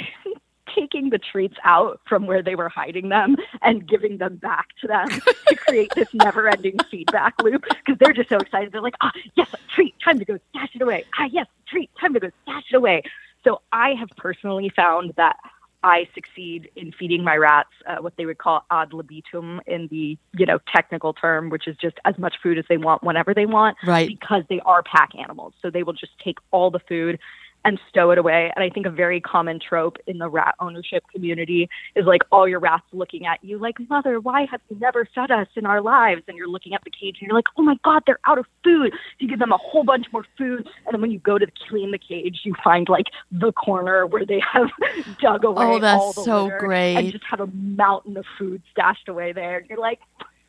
taking 0.73 1.09
the 1.09 1.19
treats 1.19 1.55
out 1.63 2.01
from 2.07 2.25
where 2.27 2.41
they 2.41 2.55
were 2.55 2.69
hiding 2.69 3.09
them 3.09 3.35
and 3.61 3.87
giving 3.87 4.17
them 4.17 4.37
back 4.37 4.67
to 4.81 4.87
them 4.87 5.07
to 5.47 5.55
create 5.67 5.91
this 5.95 6.07
never 6.13 6.47
ending 6.47 6.77
feedback 6.89 7.33
loop 7.41 7.63
because 7.63 7.97
they're 7.99 8.13
just 8.13 8.29
so 8.29 8.37
excited. 8.37 8.71
They're 8.71 8.81
like, 8.81 8.95
ah, 9.01 9.11
yes, 9.35 9.53
a 9.53 9.57
treat, 9.73 9.95
time 10.03 10.19
to 10.19 10.25
go 10.25 10.37
stash 10.49 10.69
it 10.75 10.81
away. 10.81 11.05
Ah, 11.19 11.27
yes, 11.31 11.47
treat, 11.75 11.89
time 11.99 12.13
to 12.13 12.19
go 12.19 12.29
stash 12.43 12.63
it 12.71 12.75
away. 12.75 13.03
So 13.43 13.61
I 13.71 13.91
have 13.99 14.09
personally 14.17 14.71
found 14.75 15.13
that 15.17 15.37
I 15.83 16.07
succeed 16.15 16.71
in 16.75 16.91
feeding 16.91 17.23
my 17.23 17.35
rats 17.35 17.69
uh, 17.85 17.97
what 17.97 18.13
they 18.17 18.25
would 18.25 18.39
call 18.39 18.65
ad 18.71 18.91
libitum 18.91 19.61
in 19.67 19.87
the 19.91 20.17
you 20.33 20.45
know 20.45 20.57
technical 20.75 21.13
term, 21.13 21.49
which 21.49 21.67
is 21.67 21.77
just 21.77 21.97
as 22.05 22.17
much 22.17 22.35
food 22.41 22.57
as 22.57 22.65
they 22.67 22.77
want 22.77 23.03
whenever 23.03 23.35
they 23.35 23.45
want, 23.45 23.77
right? 23.85 24.07
Because 24.07 24.43
they 24.49 24.59
are 24.61 24.81
pack 24.81 25.11
animals, 25.15 25.53
so 25.61 25.69
they 25.69 25.83
will 25.83 25.93
just 25.93 26.17
take 26.17 26.37
all 26.49 26.71
the 26.71 26.79
food 26.79 27.19
and 27.65 27.79
stow 27.89 28.11
it 28.11 28.17
away. 28.17 28.51
And 28.55 28.63
I 28.63 28.69
think 28.69 28.85
a 28.85 28.91
very 28.91 29.19
common 29.19 29.59
trope 29.59 29.97
in 30.05 30.19
the 30.19 30.29
rat 30.29 30.55
ownership 30.59 31.03
community 31.11 31.67
is 31.95 32.05
like 32.05 32.21
all 32.31 32.47
your 32.47 32.59
rats 32.59 32.85
looking 32.93 33.25
at 33.25 33.43
you 33.43 33.57
like, 33.57 33.75
Mother, 33.89 34.19
why 34.19 34.45
have 34.49 34.61
you 34.69 34.77
never 34.79 35.07
fed 35.13 35.31
us 35.31 35.47
in 35.55 35.65
our 35.65 35.81
lives? 35.81 36.21
And 36.27 36.37
you're 36.37 36.47
looking 36.47 36.75
at 36.75 36.83
the 36.83 36.91
cage 36.91 37.17
and 37.19 37.27
you're 37.27 37.35
like, 37.35 37.47
Oh 37.57 37.63
my 37.63 37.75
God, 37.83 38.03
they're 38.05 38.19
out 38.25 38.37
of 38.37 38.45
food. 38.63 38.93
You 39.19 39.27
give 39.27 39.39
them 39.39 39.51
a 39.51 39.57
whole 39.57 39.83
bunch 39.83 40.05
more 40.13 40.23
food. 40.37 40.67
And 40.85 40.93
then 40.93 41.01
when 41.01 41.11
you 41.11 41.19
go 41.19 41.39
to 41.39 41.47
clean 41.67 41.91
the 41.91 41.97
cage, 41.97 42.41
you 42.43 42.53
find 42.63 42.87
like 42.87 43.07
the 43.31 43.51
corner 43.51 44.05
where 44.05 44.25
they 44.25 44.41
have 44.53 44.69
dug 45.19 45.43
away. 45.43 45.65
Oh, 45.65 45.79
that's 45.79 45.99
all 45.99 46.13
the 46.13 46.23
so 46.23 46.51
great. 46.59 46.95
And 46.95 47.11
just 47.11 47.25
have 47.25 47.39
a 47.39 47.47
mountain 47.47 48.15
of 48.15 48.25
food 48.37 48.61
stashed 48.71 49.09
away 49.09 49.33
there. 49.33 49.57
And 49.57 49.69
you're 49.69 49.79
like, 49.79 49.99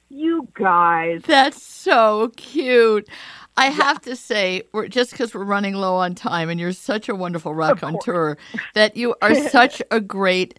you 0.08 0.46
guys. 0.54 1.22
That's 1.26 1.62
so 1.62 2.30
cute. 2.36 3.08
I 3.56 3.66
have 3.66 4.00
to 4.02 4.16
say, 4.16 4.62
we're, 4.72 4.88
just 4.88 5.12
because 5.12 5.34
we're 5.34 5.44
running 5.44 5.74
low 5.74 5.96
on 5.96 6.14
time 6.14 6.50
and 6.50 6.60
you're 6.60 6.72
such 6.72 7.08
a 7.08 7.14
wonderful 7.14 7.54
raconteur, 7.54 8.36
that 8.74 8.96
you 8.96 9.14
are 9.22 9.34
such 9.48 9.80
a 9.90 10.00
great 10.00 10.58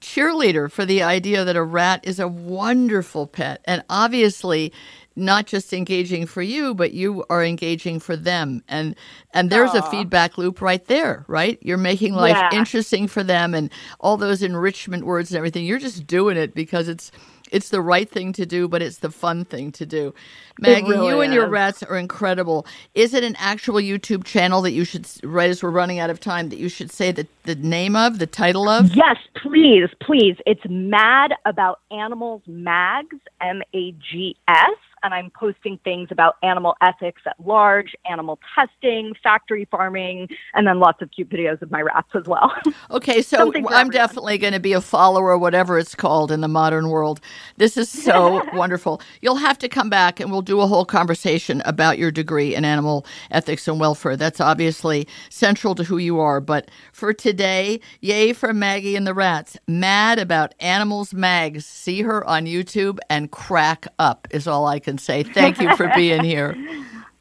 cheerleader 0.00 0.70
for 0.70 0.84
the 0.84 1.02
idea 1.02 1.44
that 1.44 1.56
a 1.56 1.62
rat 1.62 2.06
is 2.06 2.20
a 2.20 2.28
wonderful 2.28 3.26
pet. 3.26 3.62
And 3.64 3.84
obviously, 3.90 4.72
not 5.16 5.46
just 5.46 5.72
engaging 5.72 6.26
for 6.26 6.42
you, 6.42 6.74
but 6.74 6.92
you 6.92 7.24
are 7.30 7.42
engaging 7.42 7.98
for 7.98 8.16
them. 8.16 8.62
And 8.68 8.94
and 9.32 9.50
there's 9.50 9.70
Aww. 9.70 9.86
a 9.86 9.90
feedback 9.90 10.36
loop 10.36 10.60
right 10.60 10.84
there, 10.84 11.24
right? 11.26 11.58
You're 11.62 11.78
making 11.78 12.14
life 12.14 12.36
yeah. 12.36 12.50
interesting 12.52 13.08
for 13.08 13.22
them 13.22 13.54
and 13.54 13.70
all 13.98 14.18
those 14.18 14.42
enrichment 14.42 15.06
words 15.06 15.30
and 15.30 15.38
everything. 15.38 15.64
You're 15.64 15.78
just 15.78 16.06
doing 16.06 16.36
it 16.36 16.54
because 16.54 16.88
it's 16.88 17.10
it's 17.52 17.68
the 17.70 17.80
right 17.80 18.08
thing 18.08 18.32
to 18.34 18.46
do, 18.46 18.68
but 18.68 18.82
it's 18.82 18.98
the 18.98 19.10
fun 19.10 19.44
thing 19.44 19.72
to 19.72 19.86
do. 19.86 20.14
Maggie, 20.58 20.88
really 20.88 21.08
you 21.08 21.20
and 21.20 21.34
your 21.34 21.48
rats 21.48 21.82
are 21.82 21.96
incredible. 21.98 22.66
Is 22.94 23.12
it 23.14 23.22
an 23.22 23.36
actual 23.38 23.76
YouTube 23.76 24.24
channel 24.24 24.62
that 24.62 24.72
you 24.72 24.84
should, 24.84 25.06
right 25.22 25.50
as 25.50 25.62
we're 25.62 25.70
running 25.70 25.98
out 25.98 26.10
of 26.10 26.18
time, 26.18 26.48
that 26.48 26.58
you 26.58 26.68
should 26.68 26.90
say 26.90 27.12
the, 27.12 27.26
the 27.44 27.54
name 27.54 27.94
of, 27.94 28.18
the 28.18 28.26
title 28.26 28.68
of? 28.68 28.94
Yes, 28.94 29.16
please, 29.36 29.88
please. 30.00 30.36
It's 30.46 30.62
Mad 30.68 31.32
About 31.44 31.80
Animals 31.90 32.42
Mags, 32.46 33.18
M 33.40 33.62
A 33.74 33.92
G 33.92 34.36
S 34.48 34.78
and 35.06 35.14
I'm 35.14 35.30
posting 35.30 35.78
things 35.84 36.08
about 36.10 36.34
animal 36.42 36.74
ethics 36.82 37.22
at 37.26 37.36
large, 37.38 37.94
animal 38.10 38.40
testing, 38.56 39.14
factory 39.22 39.66
farming, 39.70 40.28
and 40.52 40.66
then 40.66 40.80
lots 40.80 41.00
of 41.00 41.12
cute 41.12 41.28
videos 41.28 41.62
of 41.62 41.70
my 41.70 41.80
rats 41.80 42.10
as 42.14 42.24
well. 42.26 42.52
Okay, 42.90 43.20
so 43.20 43.52
I'm 43.70 43.90
definitely 43.90 44.38
going 44.38 44.52
to 44.52 44.60
be 44.60 44.72
a 44.72 44.80
follower, 44.80 45.36
whatever 45.36 45.78
it's 45.78 45.94
called 45.94 46.30
in 46.30 46.40
the 46.40 46.48
modern 46.48 46.88
world. 46.88 47.20
This 47.56 47.76
is 47.76 47.88
so 47.90 48.42
wonderful. 48.54 49.00
You'll 49.20 49.36
have 49.36 49.58
to 49.58 49.68
come 49.68 49.90
back 49.90 50.20
and 50.20 50.30
we'll 50.30 50.42
do 50.42 50.60
a 50.60 50.66
whole 50.66 50.84
conversation 50.84 51.62
about 51.64 51.98
your 51.98 52.10
degree 52.10 52.54
in 52.54 52.64
animal 52.64 53.04
ethics 53.30 53.66
and 53.68 53.80
welfare. 53.80 54.16
That's 54.16 54.40
obviously 54.40 55.06
central 55.30 55.74
to 55.74 55.84
who 55.84 55.98
you 55.98 56.20
are. 56.20 56.40
But 56.40 56.70
for 56.92 57.12
today, 57.12 57.80
yay 58.00 58.32
for 58.32 58.52
Maggie 58.52 58.96
and 58.96 59.06
the 59.06 59.14
rats. 59.14 59.56
Mad 59.66 60.18
about 60.18 60.54
animals 60.60 61.12
mags. 61.12 61.66
See 61.66 62.02
her 62.02 62.26
on 62.26 62.46
YouTube 62.46 62.98
and 63.10 63.30
crack 63.30 63.86
up 63.98 64.28
is 64.30 64.46
all 64.46 64.66
I 64.66 64.78
can 64.78 64.95
and 64.96 65.00
say 65.02 65.22
thank 65.22 65.60
you 65.60 65.76
for 65.76 65.92
being 65.94 66.24
here. 66.24 66.56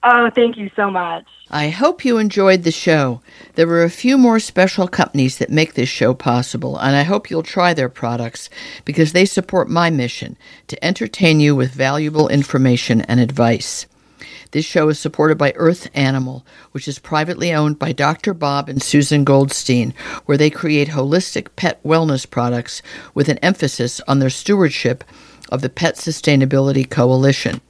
Oh, 0.07 0.29
thank 0.35 0.55
you 0.55 0.69
so 0.75 0.91
much. 0.91 1.25
I 1.49 1.69
hope 1.69 2.05
you 2.05 2.19
enjoyed 2.19 2.61
the 2.61 2.69
show. 2.69 3.21
There 3.55 3.67
are 3.69 3.83
a 3.83 3.89
few 3.89 4.19
more 4.19 4.39
special 4.39 4.87
companies 4.87 5.39
that 5.39 5.49
make 5.49 5.73
this 5.73 5.89
show 5.89 6.13
possible, 6.13 6.77
and 6.77 6.95
I 6.95 7.01
hope 7.01 7.31
you'll 7.31 7.41
try 7.41 7.73
their 7.73 7.89
products 7.89 8.51
because 8.83 9.13
they 9.13 9.25
support 9.25 9.67
my 9.67 9.89
mission 9.89 10.37
to 10.67 10.85
entertain 10.85 11.39
you 11.39 11.55
with 11.55 11.71
valuable 11.71 12.27
information 12.27 13.01
and 13.01 13.19
advice. 13.19 13.87
This 14.51 14.63
show 14.63 14.89
is 14.89 14.99
supported 14.99 15.39
by 15.39 15.53
Earth 15.55 15.89
Animal, 15.95 16.45
which 16.71 16.87
is 16.87 16.99
privately 16.99 17.51
owned 17.51 17.79
by 17.79 17.91
Dr. 17.91 18.35
Bob 18.35 18.69
and 18.69 18.83
Susan 18.83 19.23
Goldstein, 19.23 19.95
where 20.27 20.37
they 20.37 20.51
create 20.51 20.89
holistic 20.89 21.47
pet 21.55 21.81
wellness 21.83 22.29
products 22.29 22.83
with 23.15 23.27
an 23.27 23.39
emphasis 23.39 24.01
on 24.07 24.19
their 24.19 24.29
stewardship 24.29 25.03
of 25.49 25.61
the 25.61 25.69
Pet 25.69 25.95
Sustainability 25.95 26.89
Coalition. 26.89 27.61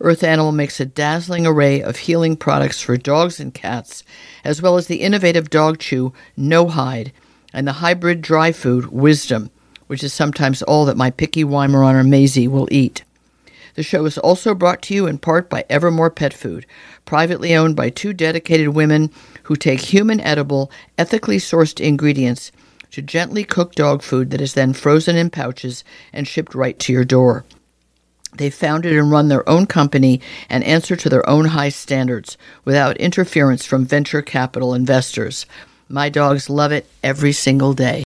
Earth 0.00 0.22
Animal 0.22 0.52
makes 0.52 0.78
a 0.78 0.86
dazzling 0.86 1.46
array 1.46 1.80
of 1.80 1.96
healing 1.96 2.36
products 2.36 2.80
for 2.80 2.96
dogs 2.96 3.40
and 3.40 3.54
cats, 3.54 4.04
as 4.44 4.60
well 4.60 4.76
as 4.76 4.86
the 4.86 5.00
innovative 5.00 5.48
dog 5.48 5.78
chew 5.78 6.12
No 6.36 6.68
Hide 6.68 7.12
and 7.52 7.66
the 7.66 7.74
hybrid 7.74 8.20
dry 8.20 8.52
food 8.52 8.86
Wisdom, 8.86 9.50
which 9.86 10.04
is 10.04 10.12
sometimes 10.12 10.62
all 10.62 10.84
that 10.84 10.96
my 10.96 11.10
picky 11.10 11.44
Weimaraner 11.44 12.06
Maisie 12.06 12.48
will 12.48 12.68
eat. 12.70 13.04
The 13.74 13.82
show 13.82 14.04
is 14.06 14.18
also 14.18 14.54
brought 14.54 14.82
to 14.82 14.94
you 14.94 15.06
in 15.06 15.18
part 15.18 15.50
by 15.50 15.64
Evermore 15.68 16.10
Pet 16.10 16.32
Food, 16.32 16.66
privately 17.04 17.54
owned 17.54 17.76
by 17.76 17.90
two 17.90 18.12
dedicated 18.12 18.70
women 18.70 19.10
who 19.44 19.56
take 19.56 19.80
human 19.80 20.20
edible, 20.20 20.70
ethically 20.98 21.38
sourced 21.38 21.80
ingredients 21.80 22.52
to 22.90 23.02
gently 23.02 23.44
cook 23.44 23.74
dog 23.74 24.02
food 24.02 24.30
that 24.30 24.40
is 24.40 24.54
then 24.54 24.72
frozen 24.72 25.16
in 25.16 25.30
pouches 25.30 25.84
and 26.12 26.26
shipped 26.26 26.54
right 26.54 26.78
to 26.80 26.92
your 26.92 27.04
door. 27.04 27.44
They 28.36 28.50
founded 28.50 28.92
and 28.92 29.10
run 29.10 29.28
their 29.28 29.48
own 29.48 29.66
company 29.66 30.20
and 30.50 30.62
answer 30.64 30.96
to 30.96 31.08
their 31.08 31.28
own 31.28 31.46
high 31.46 31.70
standards 31.70 32.36
without 32.64 32.96
interference 32.98 33.64
from 33.64 33.86
venture 33.86 34.22
capital 34.22 34.74
investors. 34.74 35.46
My 35.88 36.08
dogs 36.08 36.50
love 36.50 36.72
it 36.72 36.86
every 37.02 37.32
single 37.32 37.72
day. 37.72 37.94